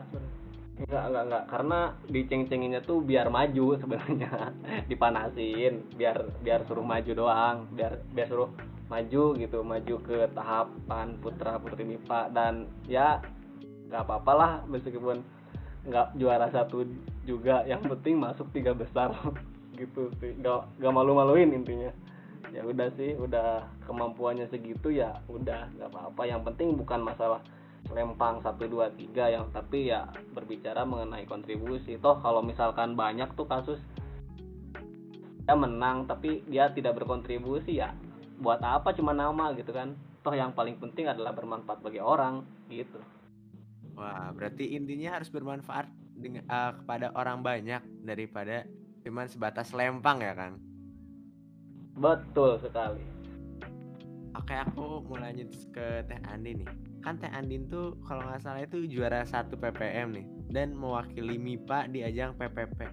enggak 0.77 1.05
enggak 1.07 1.25
enggak. 1.29 1.45
Karena 1.49 1.81
diceng-cenginnya 2.11 2.81
tuh 2.83 2.99
biar 3.05 3.29
maju 3.31 3.67
sebenarnya. 3.79 4.33
Dipanasin 4.91 5.87
biar 5.95 6.17
biar 6.43 6.61
suruh 6.67 6.85
maju 6.87 7.13
doang. 7.15 7.57
Biar 7.71 8.03
biar 8.11 8.27
suruh 8.27 8.51
maju 8.87 9.35
gitu 9.35 9.67
maju 9.67 9.95
ke 9.99 10.31
tahapan 10.31 11.19
putra 11.19 11.59
putri 11.59 11.83
MIPA 11.83 12.31
dan 12.31 12.71
ya 12.87 13.19
nggak 13.87 14.03
apa-apa 14.03 14.33
lah 14.35 14.53
meskipun 14.67 15.23
nggak 15.87 16.19
juara 16.19 16.51
satu 16.51 16.83
juga 17.23 17.63
yang 17.63 17.79
penting 17.87 18.19
masuk 18.19 18.51
tiga 18.51 18.75
besar 18.75 19.15
gitu 19.81 20.11
sih. 20.19 20.35
Nggak 20.39 20.83
nggak 20.83 20.95
malu-maluin 20.95 21.55
intinya. 21.55 21.91
Ya 22.51 22.63
udah 22.63 22.91
sih 22.95 23.15
udah 23.19 23.67
kemampuannya 23.87 24.47
segitu 24.51 24.91
ya 24.91 25.23
udah 25.31 25.71
nggak 25.79 25.91
apa-apa. 25.91 26.23
Yang 26.27 26.43
penting 26.53 26.69
bukan 26.79 27.01
masalah 27.03 27.41
lempang 27.87 28.43
satu 28.43 28.67
dua 28.67 28.91
tiga 28.99 29.31
yang 29.31 29.47
tapi 29.55 29.95
ya 29.95 30.11
berbicara 30.35 30.83
mengenai 30.83 31.27
kontribusi. 31.27 31.99
Toh 32.03 32.19
kalau 32.19 32.43
misalkan 32.43 32.99
banyak 32.99 33.31
tuh 33.39 33.47
kasus 33.47 33.79
dia 35.47 35.55
menang 35.55 36.11
tapi 36.11 36.43
dia 36.51 36.67
tidak 36.75 36.99
berkontribusi 36.99 37.79
ya 37.79 37.95
buat 38.43 38.59
apa 38.59 38.91
cuma 38.99 39.15
nama 39.15 39.55
gitu 39.55 39.71
kan? 39.71 39.95
Toh 40.27 40.35
yang 40.35 40.51
paling 40.51 40.83
penting 40.83 41.07
adalah 41.07 41.31
bermanfaat 41.31 41.79
bagi 41.79 42.03
orang 42.03 42.43
gitu 42.67 42.99
Wah, 43.97 44.29
berarti 44.37 44.77
intinya 44.77 45.17
harus 45.17 45.33
bermanfaat 45.33 45.89
dengan 46.21 46.45
uh, 46.53 46.77
kepada 46.85 47.17
orang 47.17 47.41
banyak 47.41 47.81
daripada 48.05 48.69
cuman 49.01 49.25
sebatas 49.25 49.73
lempang 49.73 50.21
ya 50.21 50.37
kan? 50.37 50.61
Betul 51.97 52.61
sekali. 52.61 53.01
Oke, 54.37 54.53
aku 54.53 55.01
mau 55.09 55.17
lanjut 55.17 55.49
ke 55.73 56.05
Teh 56.05 56.21
Andin 56.29 56.61
nih. 56.61 56.71
Kan 57.01 57.17
Teh 57.17 57.33
Andin 57.33 57.73
tuh 57.73 57.97
kalau 58.05 58.21
nggak 58.21 58.45
salah 58.45 58.69
itu 58.69 58.85
juara 58.85 59.25
satu 59.25 59.57
PPM 59.57 60.13
nih 60.13 60.27
dan 60.53 60.77
mewakili 60.77 61.41
MIPA 61.41 61.89
di 61.89 62.05
ajang 62.05 62.37
PPP. 62.37 62.85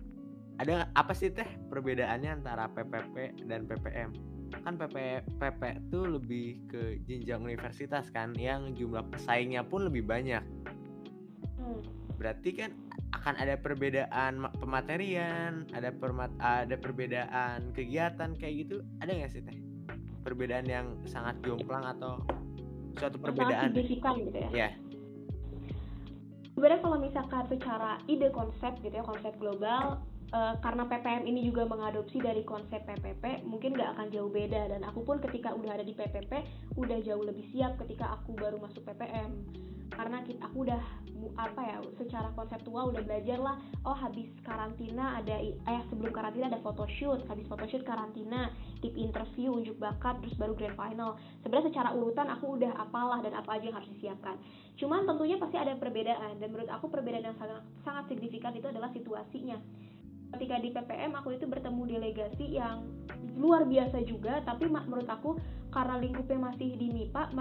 Ada 0.63 0.87
apa 0.95 1.11
sih 1.11 1.35
Teh 1.35 1.47
perbedaannya 1.67 2.39
antara 2.39 2.71
PPP 2.71 3.43
dan 3.43 3.67
PPM? 3.67 4.15
Kan 4.63 4.79
PP 4.79 5.27
PP 5.35 5.61
tuh 5.91 6.15
lebih 6.15 6.63
ke 6.71 7.03
jenjang 7.03 7.43
universitas 7.43 8.07
kan 8.07 8.31
yang 8.39 8.71
jumlah 8.71 9.03
pesaingnya 9.11 9.67
pun 9.67 9.91
lebih 9.91 10.07
banyak 10.07 10.45
berarti 12.17 12.49
kan 12.55 12.71
akan 13.13 13.35
ada 13.35 13.55
perbedaan 13.59 14.47
pematerian 14.57 15.67
ada 15.75 15.89
permat 15.91 16.31
ada 16.39 16.75
perbedaan 16.77 17.73
kegiatan 17.75 18.35
kayak 18.37 18.53
gitu. 18.67 18.85
Ada 19.01 19.11
nggak 19.11 19.31
sih 19.31 19.41
teh? 19.43 19.57
Perbedaan 20.23 20.65
yang 20.65 20.87
sangat 21.03 21.35
jomplang 21.43 21.83
atau 21.83 22.23
suatu 22.97 23.17
perbedaan 23.19 23.69
sangat 23.69 23.75
signifikan 23.75 24.13
gitu 24.23 24.39
ya? 24.39 24.49
Yeah. 24.53 24.73
sebenarnya 26.53 26.85
kalau 26.85 26.97
misalkan 27.01 27.43
secara 27.49 27.97
ide 28.05 28.29
konsep 28.29 28.77
gitu 28.85 28.93
ya 28.93 29.01
konsep 29.01 29.33
global 29.41 30.05
uh, 30.31 30.53
karena 30.61 30.85
PPM 30.85 31.25
ini 31.25 31.49
juga 31.49 31.65
mengadopsi 31.65 32.21
dari 32.21 32.45
konsep 32.45 32.81
PPP 32.85 33.43
mungkin 33.43 33.73
nggak 33.73 33.97
akan 33.97 34.07
jauh 34.13 34.29
beda. 34.29 34.69
Dan 34.69 34.81
aku 34.85 35.05
pun 35.05 35.17
ketika 35.21 35.53
udah 35.53 35.75
ada 35.75 35.85
di 35.85 35.97
PPP 35.97 36.31
udah 36.77 36.97
jauh 37.05 37.23
lebih 37.25 37.45
siap 37.53 37.77
ketika 37.81 38.15
aku 38.15 38.37
baru 38.37 38.61
masuk 38.61 38.85
PPM 38.85 39.43
karena 39.93 40.17
kita, 40.25 40.41
aku 40.49 40.65
udah 40.65 40.81
apa 41.39 41.61
ya 41.63 41.77
secara 41.95 42.29
konseptual 42.35 42.91
udah 42.91 42.99
belajar 43.05 43.39
lah 43.39 43.55
oh 43.87 43.95
habis 43.95 44.27
karantina 44.43 45.23
ada 45.23 45.39
eh 45.39 45.81
sebelum 45.87 46.11
karantina 46.11 46.51
ada 46.51 46.59
photoshoot 46.59 47.23
habis 47.31 47.47
photoshoot 47.47 47.87
karantina 47.87 48.51
tip 48.83 48.91
interview 48.99 49.55
unjuk 49.55 49.79
bakat 49.79 50.19
terus 50.19 50.35
baru 50.35 50.53
grand 50.57 50.75
final. 50.75 51.15
Sebenarnya 51.39 51.71
secara 51.71 51.89
urutan 51.95 52.27
aku 52.27 52.59
udah 52.59 52.75
apalah 52.75 53.23
dan 53.23 53.31
apa 53.31 53.55
aja 53.55 53.71
yang 53.71 53.77
harus 53.79 53.91
disiapkan. 53.95 54.35
Cuman 54.75 55.07
tentunya 55.07 55.39
pasti 55.39 55.55
ada 55.55 55.79
perbedaan 55.79 56.35
dan 56.43 56.47
menurut 56.51 56.67
aku 56.67 56.91
perbedaan 56.91 57.23
yang 57.23 57.37
sangat 57.39 57.63
sangat 57.87 58.11
signifikan 58.11 58.51
itu 58.51 58.67
adalah 58.67 58.91
situasinya. 58.91 59.55
Ketika 60.35 60.59
di 60.59 60.73
PPM 60.73 61.13
aku 61.15 61.37
itu 61.37 61.45
bertemu 61.47 61.81
delegasi 61.87 62.57
yang 62.57 62.83
luar 63.39 63.63
biasa 63.63 64.03
juga 64.03 64.43
tapi 64.43 64.67
menurut 64.67 65.07
aku 65.07 65.39
karena 65.71 65.97
lingkupnya 66.01 66.51
masih 66.51 66.75
di 66.75 66.87
MIPA 66.91 67.33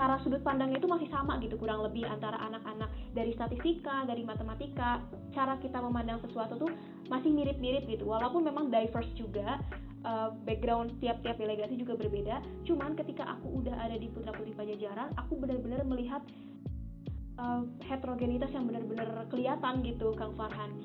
cara 0.00 0.16
sudut 0.24 0.40
pandangnya 0.40 0.80
itu 0.80 0.88
masih 0.88 1.12
sama 1.12 1.36
gitu 1.44 1.60
kurang 1.60 1.84
lebih 1.84 2.08
antara 2.08 2.40
anak-anak 2.40 2.88
dari 3.12 3.36
statistika, 3.36 4.08
dari 4.08 4.24
matematika, 4.24 5.04
cara 5.36 5.60
kita 5.60 5.76
memandang 5.76 6.24
sesuatu 6.24 6.56
tuh 6.56 6.72
masih 7.12 7.28
mirip-mirip 7.28 7.84
gitu. 7.84 8.08
Walaupun 8.08 8.48
memang 8.48 8.72
diverse 8.72 9.12
juga 9.12 9.60
uh, 10.08 10.32
background 10.48 10.96
tiap-tiap 11.04 11.36
delegasi 11.36 11.76
juga 11.76 12.00
berbeda. 12.00 12.40
Cuman 12.64 12.96
ketika 12.96 13.28
aku 13.28 13.60
udah 13.60 13.76
ada 13.76 14.00
di 14.00 14.08
Putra 14.08 14.32
Putri 14.32 14.56
Pajajaran, 14.56 15.12
aku 15.20 15.36
benar-benar 15.36 15.84
melihat 15.84 16.24
uh, 17.36 17.68
heterogenitas 17.84 18.48
yang 18.56 18.64
benar-benar 18.64 19.28
kelihatan 19.28 19.84
gitu, 19.84 20.16
Kang 20.16 20.32
Farhan. 20.32 20.80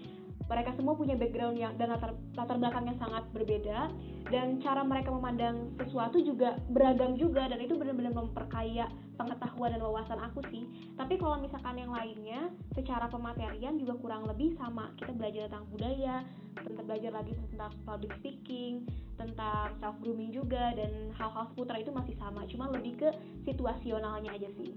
Mereka 0.45 0.77
semua 0.77 0.93
punya 0.93 1.17
background 1.17 1.57
yang 1.57 1.73
dan 1.81 1.89
latar, 1.89 2.13
latar 2.37 2.57
belakang 2.61 2.85
yang 2.85 2.99
sangat 3.01 3.23
berbeda. 3.33 3.89
Dan 4.29 4.57
cara 4.61 4.81
mereka 4.81 5.13
memandang 5.13 5.73
sesuatu 5.77 6.17
juga 6.21 6.57
beragam 6.73 7.13
juga 7.13 7.45
dan 7.45 7.61
itu 7.61 7.77
benar-benar 7.77 8.13
memperkaya 8.13 8.89
pengetahuan 9.17 9.73
dan 9.73 9.81
wawasan 9.81 10.17
aku 10.21 10.41
sih. 10.49 10.65
Tapi 10.97 11.17
kalau 11.21 11.37
misalkan 11.41 11.77
yang 11.77 11.93
lainnya 11.93 12.49
secara 12.73 13.05
pematerian 13.09 13.77
juga 13.77 13.93
kurang 14.01 14.25
lebih 14.25 14.57
sama. 14.57 14.89
Kita 14.97 15.13
belajar 15.13 15.49
tentang 15.49 15.65
budaya 15.69 16.25
tentang 16.55 16.85
belajar 16.87 17.11
lagi 17.11 17.33
tentang 17.51 17.71
public 17.83 18.11
speaking 18.17 18.87
tentang 19.19 19.75
self 19.83 19.95
grooming 20.01 20.31
juga 20.31 20.73
dan 20.73 21.13
hal-hal 21.15 21.45
seputar 21.53 21.77
itu 21.77 21.91
masih 21.93 22.15
sama. 22.17 22.45
Cuma 22.49 22.69
lebih 22.73 22.97
ke 22.97 23.09
situasionalnya 23.45 24.33
aja 24.33 24.49
sih. 24.57 24.73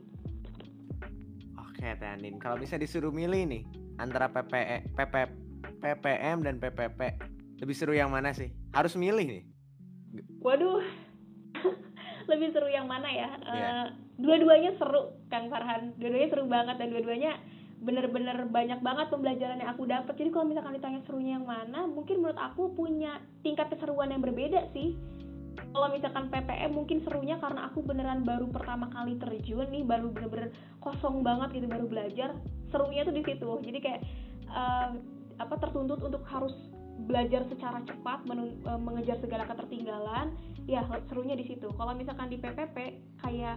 Oke 1.56 1.94
Teh 1.94 2.10
Andin 2.10 2.36
kalau 2.42 2.58
bisa 2.58 2.74
disuruh 2.74 3.14
milih 3.14 3.46
nih 3.46 3.62
antara 3.98 4.30
PPE, 4.30 4.94
PP, 4.94 5.14
PPM 5.78 6.42
dan 6.42 6.58
PPP 6.58 7.00
lebih 7.58 7.74
seru 7.74 7.92
yang 7.94 8.10
mana 8.14 8.30
sih? 8.30 8.54
Harus 8.70 8.94
milih 8.94 9.26
nih. 9.26 9.42
Waduh. 10.38 10.82
Lebih 12.30 12.54
seru 12.54 12.68
yang 12.70 12.86
mana 12.86 13.08
ya? 13.10 13.30
Yeah. 13.40 13.50
uh, 13.50 13.86
dua-duanya 14.20 14.78
seru 14.78 15.16
Kang 15.26 15.50
Farhan? 15.50 15.96
Dua-duanya 15.98 16.28
seru 16.30 16.44
banget 16.46 16.76
dan 16.78 16.88
dua-duanya 16.94 17.32
bener-bener 17.78 18.46
banyak 18.50 18.82
banget 18.82 19.06
pembelajaran 19.06 19.62
yang 19.62 19.70
aku 19.70 19.86
dapat 19.86 20.10
jadi 20.18 20.34
kalau 20.34 20.50
misalkan 20.50 20.74
ditanya 20.74 20.98
serunya 21.06 21.38
yang 21.38 21.46
mana 21.46 21.86
mungkin 21.86 22.18
menurut 22.18 22.34
aku 22.34 22.74
punya 22.74 23.22
tingkat 23.46 23.70
keseruan 23.70 24.10
yang 24.10 24.18
berbeda 24.18 24.66
sih. 24.74 24.98
Kalau 25.58 25.90
misalkan 25.90 26.30
PPM 26.30 26.74
mungkin 26.74 27.02
serunya 27.02 27.38
karena 27.38 27.70
aku 27.70 27.82
beneran 27.82 28.22
baru 28.22 28.46
pertama 28.50 28.90
kali 28.90 29.18
terjun 29.18 29.66
nih 29.70 29.82
baru 29.82 30.10
bener-bener 30.10 30.54
kosong 30.78 31.22
banget 31.26 31.58
gitu 31.58 31.66
baru 31.66 31.86
belajar. 31.86 32.34
Serunya 32.70 33.02
tuh 33.02 33.14
di 33.14 33.22
situ. 33.26 33.50
Jadi 33.62 33.78
kayak 33.82 34.00
uh, 34.50 34.90
apa 35.38 35.54
tertuntut 35.58 36.02
untuk 36.02 36.22
harus 36.28 36.54
belajar 37.06 37.46
secara 37.46 37.78
cepat 37.86 38.26
e, 38.26 38.72
mengejar 38.82 39.16
segala 39.22 39.46
ketertinggalan 39.46 40.34
ya 40.66 40.82
serunya 41.06 41.38
di 41.38 41.46
situ. 41.46 41.70
Kalau 41.74 41.94
misalkan 41.94 42.28
di 42.28 42.42
PPP 42.42 42.76
kayak 43.22 43.56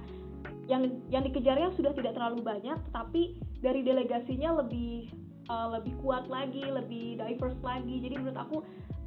yang 0.70 1.02
yang 1.10 1.26
dikejarnya 1.26 1.74
sudah 1.76 1.92
tidak 1.98 2.14
terlalu 2.16 2.46
banyak 2.46 2.78
tapi 2.94 3.38
dari 3.62 3.86
delegasinya 3.86 4.62
lebih 4.62 5.10
uh, 5.50 5.78
lebih 5.78 5.94
kuat 6.02 6.26
lagi 6.30 6.64
lebih 6.64 7.20
diverse 7.20 7.60
lagi. 7.66 8.00
Jadi 8.02 8.16
menurut 8.22 8.40
aku 8.40 8.58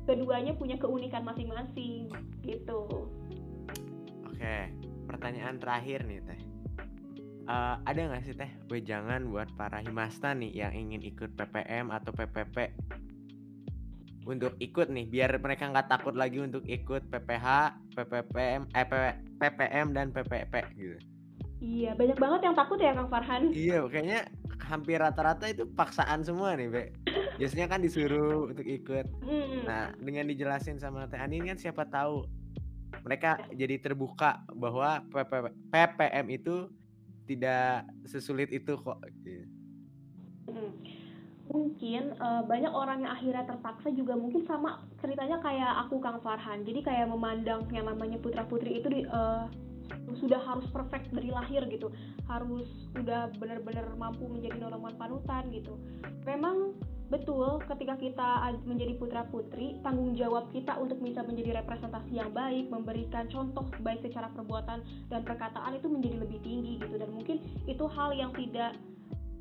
keduanya 0.05 0.53
punya 0.55 0.77
keunikan 0.77 1.25
masing-masing 1.25 2.11
gitu. 2.45 3.09
Oke 4.29 4.71
pertanyaan 5.09 5.57
terakhir 5.61 6.05
nih 6.05 6.21
teh 6.25 6.54
uh, 7.49 7.77
ada 7.85 8.01
nggak 8.11 8.25
sih 8.25 8.35
teh 8.37 8.51
wejangan 8.73 9.29
buat 9.29 9.49
para 9.57 9.81
himasta 9.85 10.33
nih 10.33 10.53
yang 10.53 10.73
ingin 10.73 11.01
ikut 11.05 11.37
PPM 11.37 11.93
atau 11.93 12.11
PPP 12.13 12.73
untuk 14.25 14.57
ikut 14.57 14.89
nih 14.89 15.05
biar 15.09 15.37
mereka 15.37 15.69
nggak 15.69 15.89
takut 15.93 16.17
lagi 16.17 16.41
untuk 16.41 16.65
ikut 16.65 17.13
PPH, 17.13 17.77
PPPM, 17.93 18.65
eh, 18.73 18.87
PPM 19.37 19.93
dan 19.93 20.09
PPP 20.17 20.55
gitu. 20.81 20.99
Iya 21.61 21.97
banyak 21.97 22.19
banget 22.21 22.41
yang 22.45 22.57
takut 22.57 22.81
ya 22.81 22.97
Kang 22.97 23.09
Farhan. 23.13 23.53
Iya 23.53 23.85
kayaknya 23.89 24.29
hampir 24.65 24.97
rata-rata 24.97 25.45
itu 25.49 25.69
paksaan 25.77 26.25
semua 26.25 26.57
nih 26.57 26.69
Be. 26.73 26.83
Biasanya 27.37 27.69
kan 27.69 27.81
disuruh 27.85 28.49
untuk 28.53 28.65
ikut. 28.65 29.07
Nah 29.69 29.93
dengan 30.01 30.29
dijelasin 30.29 30.81
sama 30.81 31.09
Teh 31.09 31.21
Anin 31.21 31.45
kan 31.45 31.61
siapa 31.61 31.85
tahu 31.89 32.25
mereka 33.05 33.37
jadi 33.53 33.77
terbuka 33.81 34.45
bahwa 34.57 35.05
PPM 35.73 36.33
itu 36.33 36.73
tidak 37.25 37.89
sesulit 38.05 38.53
itu 38.53 38.77
kok 38.77 39.01
gitu. 39.25 39.45
Hmm. 40.49 40.73
Mungkin 41.45 42.17
uh, 42.25 42.41
banyak 42.49 42.73
orang 42.73 43.05
yang 43.05 43.13
akhirnya 43.13 43.45
terpaksa 43.45 43.93
juga 43.93 44.17
mungkin 44.17 44.49
sama 44.49 44.81
ceritanya 45.05 45.41
kayak 45.45 45.73
aku 45.85 46.01
Kang 46.01 46.21
Farhan. 46.25 46.65
Jadi 46.65 46.81
kayak 46.81 47.13
memandang 47.13 47.69
yang 47.69 47.85
namanya 47.85 48.17
putra 48.17 48.49
putri 48.49 48.81
itu 48.81 48.89
di, 48.89 49.05
uh, 49.09 49.45
sudah 50.17 50.41
harus 50.41 50.65
perfect 50.73 51.13
dari 51.13 51.29
lahir 51.29 51.61
gitu, 51.69 51.93
harus 52.25 52.69
udah 52.97 53.29
benar-benar 53.37 53.93
mampu 54.01 54.25
menjadi 54.25 54.57
norawan 54.57 54.97
panutan 54.97 55.53
gitu. 55.53 55.77
Memang 56.25 56.73
betul 57.15 57.63
ketika 57.71 57.95
kita 57.95 58.29
menjadi 58.67 58.99
putra 58.99 59.23
putri 59.31 59.79
tanggung 59.87 60.19
jawab 60.19 60.51
kita 60.51 60.75
untuk 60.75 60.99
bisa 60.99 61.23
menjadi 61.23 61.63
representasi 61.63 62.11
yang 62.11 62.35
baik 62.35 62.67
memberikan 62.67 63.31
contoh 63.31 63.63
baik 63.87 64.03
secara 64.03 64.27
perbuatan 64.35 64.83
dan 65.15 65.23
perkataan 65.23 65.79
itu 65.79 65.87
menjadi 65.87 66.27
lebih 66.27 66.43
tinggi 66.43 66.83
gitu 66.83 66.99
dan 66.99 67.15
mungkin 67.15 67.39
itu 67.71 67.87
hal 67.87 68.11
yang 68.19 68.35
tidak 68.35 68.75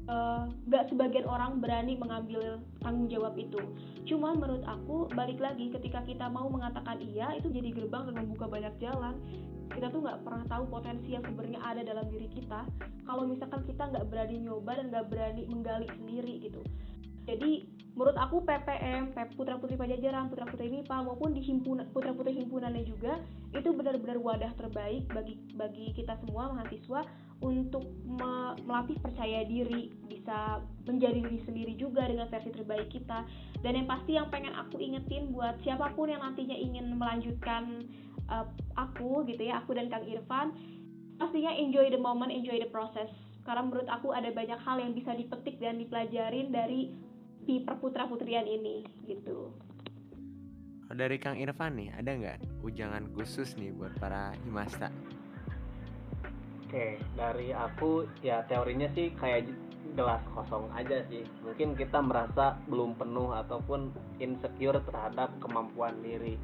uh, 0.05 0.45
gak 0.69 0.85
sebagian 0.93 1.25
orang 1.25 1.57
berani 1.57 1.97
mengambil 1.97 2.61
tanggung 2.85 3.09
jawab 3.09 3.33
itu. 3.41 3.57
Cuma 4.05 4.37
menurut 4.37 4.61
aku 4.69 5.09
balik 5.17 5.41
lagi 5.41 5.73
ketika 5.73 6.05
kita 6.05 6.29
mau 6.29 6.45
mengatakan 6.53 7.01
iya 7.01 7.33
itu 7.33 7.49
jadi 7.49 7.73
gerbang 7.73 8.13
dan 8.13 8.21
membuka 8.21 8.45
banyak 8.53 8.73
jalan. 8.77 9.17
Kita 9.73 9.89
tuh 9.89 10.05
nggak 10.05 10.21
pernah 10.21 10.45
tahu 10.45 10.69
potensi 10.69 11.17
yang 11.17 11.25
sebenarnya 11.25 11.57
ada 11.65 11.81
dalam 11.81 12.05
diri 12.13 12.29
kita. 12.29 12.61
Kalau 13.09 13.25
misalkan 13.25 13.65
kita 13.65 13.89
nggak 13.89 14.05
berani 14.11 14.45
nyoba 14.45 14.77
dan 14.77 14.93
nggak 14.93 15.07
berani 15.09 15.41
menggali 15.49 15.87
sendiri 15.97 16.37
gitu 16.45 16.61
jadi 17.23 17.63
menurut 17.93 18.17
aku 18.17 18.41
PPM, 18.41 19.13
Putra 19.37 19.55
Putri 19.61 19.77
Pajajaran, 19.77 20.27
Putra 20.27 20.49
Putri 20.49 20.67
MIPA 20.67 21.05
maupun 21.05 21.31
di 21.31 21.45
himpunan 21.45 21.85
Putra 21.93 22.09
Putri 22.09 22.33
himpunannya 22.35 22.83
juga 22.89 23.21
itu 23.53 23.69
benar-benar 23.69 24.17
wadah 24.17 24.51
terbaik 24.57 25.05
bagi 25.13 25.37
bagi 25.53 25.93
kita 25.93 26.17
semua 26.25 26.49
mahasiswa 26.51 27.05
untuk 27.43 27.85
me 28.07 28.57
melatih 28.65 28.97
percaya 29.03 29.43
diri, 29.45 29.91
bisa 30.07 30.63
menjadi 30.87 31.19
diri 31.21 31.39
sendiri 31.43 31.73
juga 31.75 32.07
dengan 32.07 32.31
versi 32.31 32.49
terbaik 32.55 32.89
kita. 32.89 33.27
Dan 33.61 33.83
yang 33.83 33.87
pasti 33.87 34.15
yang 34.15 34.31
pengen 34.31 34.55
aku 34.55 34.79
ingetin 34.79 35.35
buat 35.35 35.59
siapa 35.61 35.91
pun 35.93 36.09
yang 36.09 36.23
nantinya 36.23 36.55
ingin 36.55 36.95
melanjutkan 36.95 37.87
uh, 38.31 38.47
aku 38.79 39.27
gitu 39.27 39.43
ya, 39.43 39.59
aku 39.59 39.75
dan 39.75 39.91
Kang 39.91 40.07
Irfan, 40.07 40.55
pastinya 41.19 41.51
enjoy 41.51 41.91
the 41.91 41.99
moment, 41.99 42.31
enjoy 42.31 42.57
the 42.57 42.69
process. 42.71 43.11
Karena 43.43 43.67
menurut 43.67 43.91
aku 43.91 44.15
ada 44.15 44.31
banyak 44.31 44.59
hal 44.63 44.79
yang 44.79 44.95
bisa 44.95 45.11
dipetik 45.11 45.59
dan 45.59 45.75
dipelajarin 45.75 46.47
dari 46.47 46.95
di 47.43 47.59
perputra 47.63 48.07
putrian 48.07 48.47
ini 48.47 48.87
gitu. 49.03 49.51
Dari 50.93 51.17
Kang 51.17 51.41
Irfan 51.41 51.73
nih, 51.73 51.89
ada 51.89 52.11
nggak 52.13 52.37
ujangan 52.61 53.09
khusus 53.17 53.57
nih 53.57 53.73
buat 53.73 53.97
para 53.97 54.37
himasta? 54.45 54.93
Oke, 56.69 57.01
dari 57.17 57.49
aku 57.49 58.05
ya 58.21 58.45
teorinya 58.45 58.85
sih 58.93 59.09
kayak 59.17 59.49
gelas 59.97 60.21
kosong 60.37 60.69
aja 60.73 61.01
sih. 61.09 61.25
Mungkin 61.41 61.73
kita 61.73 61.97
merasa 62.01 62.57
belum 62.69 62.93
penuh 62.97 63.33
ataupun 63.33 63.93
insecure 64.21 64.81
terhadap 64.85 65.33
kemampuan 65.41 65.97
diri. 66.05 66.37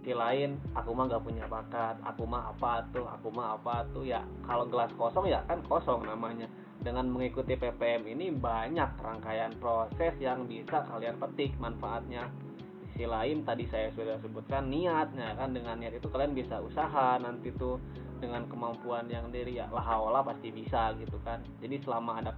Di 0.00 0.12
lain, 0.14 0.60
aku 0.76 0.94
mah 0.94 1.10
gak 1.10 1.24
punya 1.24 1.48
bakat, 1.50 1.98
aku 2.04 2.22
mah 2.22 2.52
apa 2.54 2.84
tuh, 2.94 3.08
aku 3.08 3.32
mah 3.32 3.58
apa 3.58 3.84
tuh 3.90 4.04
ya. 4.06 4.22
Kalau 4.44 4.68
gelas 4.68 4.92
kosong 4.94 5.26
ya 5.28 5.40
kan 5.48 5.58
kosong 5.66 6.04
namanya 6.04 6.46
dengan 6.80 7.12
mengikuti 7.12 7.54
PPM 7.60 8.08
ini 8.08 8.32
banyak 8.32 8.96
rangkaian 9.00 9.52
proses 9.60 10.16
yang 10.16 10.48
bisa 10.48 10.84
kalian 10.88 11.20
petik 11.20 11.52
manfaatnya. 11.60 12.32
Sisi 12.90 13.04
lain 13.04 13.44
tadi 13.44 13.68
saya 13.68 13.92
sudah 13.92 14.16
sebutkan 14.20 14.72
niatnya 14.72 15.36
kan 15.36 15.52
dengan 15.52 15.76
niat 15.76 16.00
itu 16.00 16.08
kalian 16.08 16.32
bisa 16.32 16.58
usaha 16.60 17.20
nanti 17.20 17.52
tuh 17.54 17.76
dengan 18.20 18.44
kemampuan 18.48 19.08
yang 19.08 19.32
diri 19.32 19.56
ya 19.60 19.68
lah 19.72 20.24
pasti 20.24 20.48
bisa 20.52 20.96
gitu 20.96 21.20
kan. 21.20 21.44
Jadi 21.60 21.80
selama 21.84 22.24
ada 22.24 22.32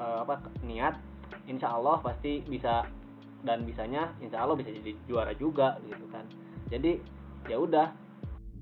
uh, 0.00 0.24
apa 0.24 0.40
niat 0.64 0.96
insya 1.48 1.76
Allah 1.76 2.00
pasti 2.00 2.40
bisa 2.44 2.84
dan 3.44 3.64
bisanya 3.64 4.12
insya 4.20 4.44
Allah 4.44 4.56
bisa 4.56 4.72
jadi 4.72 4.92
juara 5.04 5.32
juga 5.36 5.76
gitu 5.84 6.04
kan. 6.08 6.24
Jadi 6.72 7.00
ya 7.48 7.56
udah 7.60 7.92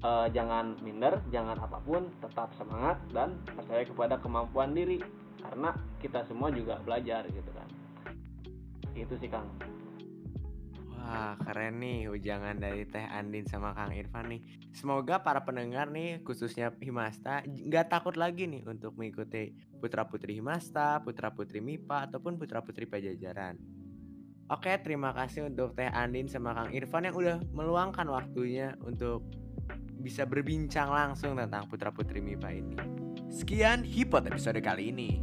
uh, 0.03 0.27
jangan 0.31 0.79
minder, 0.83 1.19
jangan 1.35 1.59
apa 1.59 1.79
pun, 1.83 2.11
tetap 2.23 2.55
semangat 2.55 2.99
dan 3.11 3.39
percaya 3.47 3.83
kepada 3.87 4.15
kemampuan 4.23 4.75
diri 4.75 5.03
karena 5.39 5.75
kita 6.03 6.27
semua 6.27 6.51
juga 6.51 6.79
belajar 6.83 7.27
gitu 7.31 7.51
kan. 7.55 7.69
Itu 8.95 9.15
sih 9.19 9.31
Kang. 9.31 9.47
Wah 10.99 11.41
keren 11.41 11.81
nih 11.81 12.13
ujangan 12.13 12.61
dari 12.61 12.85
Teh 12.85 13.07
Andin 13.07 13.49
sama 13.49 13.73
Kang 13.73 13.97
Irfan 13.97 14.29
nih. 14.29 14.45
Semoga 14.77 15.25
para 15.25 15.41
pendengar 15.41 15.89
nih 15.89 16.21
khususnya 16.21 16.69
Himasta 16.85 17.41
nggak 17.49 17.89
takut 17.89 18.21
lagi 18.21 18.45
nih 18.45 18.67
untuk 18.69 18.93
mengikuti 18.99 19.57
putra 19.81 20.05
putri 20.05 20.37
Himasta, 20.37 21.01
putra 21.01 21.33
putri 21.33 21.65
MIPA 21.65 22.13
ataupun 22.13 22.37
putra 22.37 22.61
putri 22.61 22.85
Pajajaran. 22.85 23.57
Oke 24.53 24.77
terima 24.85 25.17
kasih 25.17 25.49
untuk 25.49 25.73
Teh 25.73 25.89
Andin 25.89 26.29
sama 26.29 26.53
Kang 26.53 26.77
Irfan 26.77 27.09
yang 27.09 27.17
udah 27.17 27.37
meluangkan 27.57 28.05
waktunya 28.13 28.77
untuk 28.85 29.25
bisa 29.99 30.25
berbincang 30.25 30.89
langsung 30.89 31.35
tentang 31.37 31.67
putra-putri 31.67 32.23
MIPA 32.23 32.51
ini. 32.55 32.77
Sekian 33.29 33.85
Hipot 33.85 34.25
episode 34.25 34.59
kali 34.63 34.95
ini. 34.95 35.21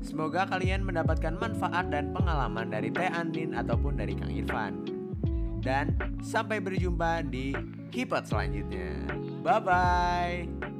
Semoga 0.00 0.46
kalian 0.46 0.86
mendapatkan 0.86 1.34
manfaat 1.34 1.90
dan 1.90 2.14
pengalaman 2.14 2.70
dari 2.70 2.88
Teh 2.88 3.10
Andin 3.10 3.52
ataupun 3.56 3.98
dari 3.98 4.14
Kang 4.14 4.32
Irfan. 4.32 4.86
Dan 5.58 5.98
sampai 6.22 6.62
berjumpa 6.62 7.26
di 7.26 7.52
Hipot 7.90 8.24
selanjutnya. 8.30 8.94
Bye-bye. 9.42 10.77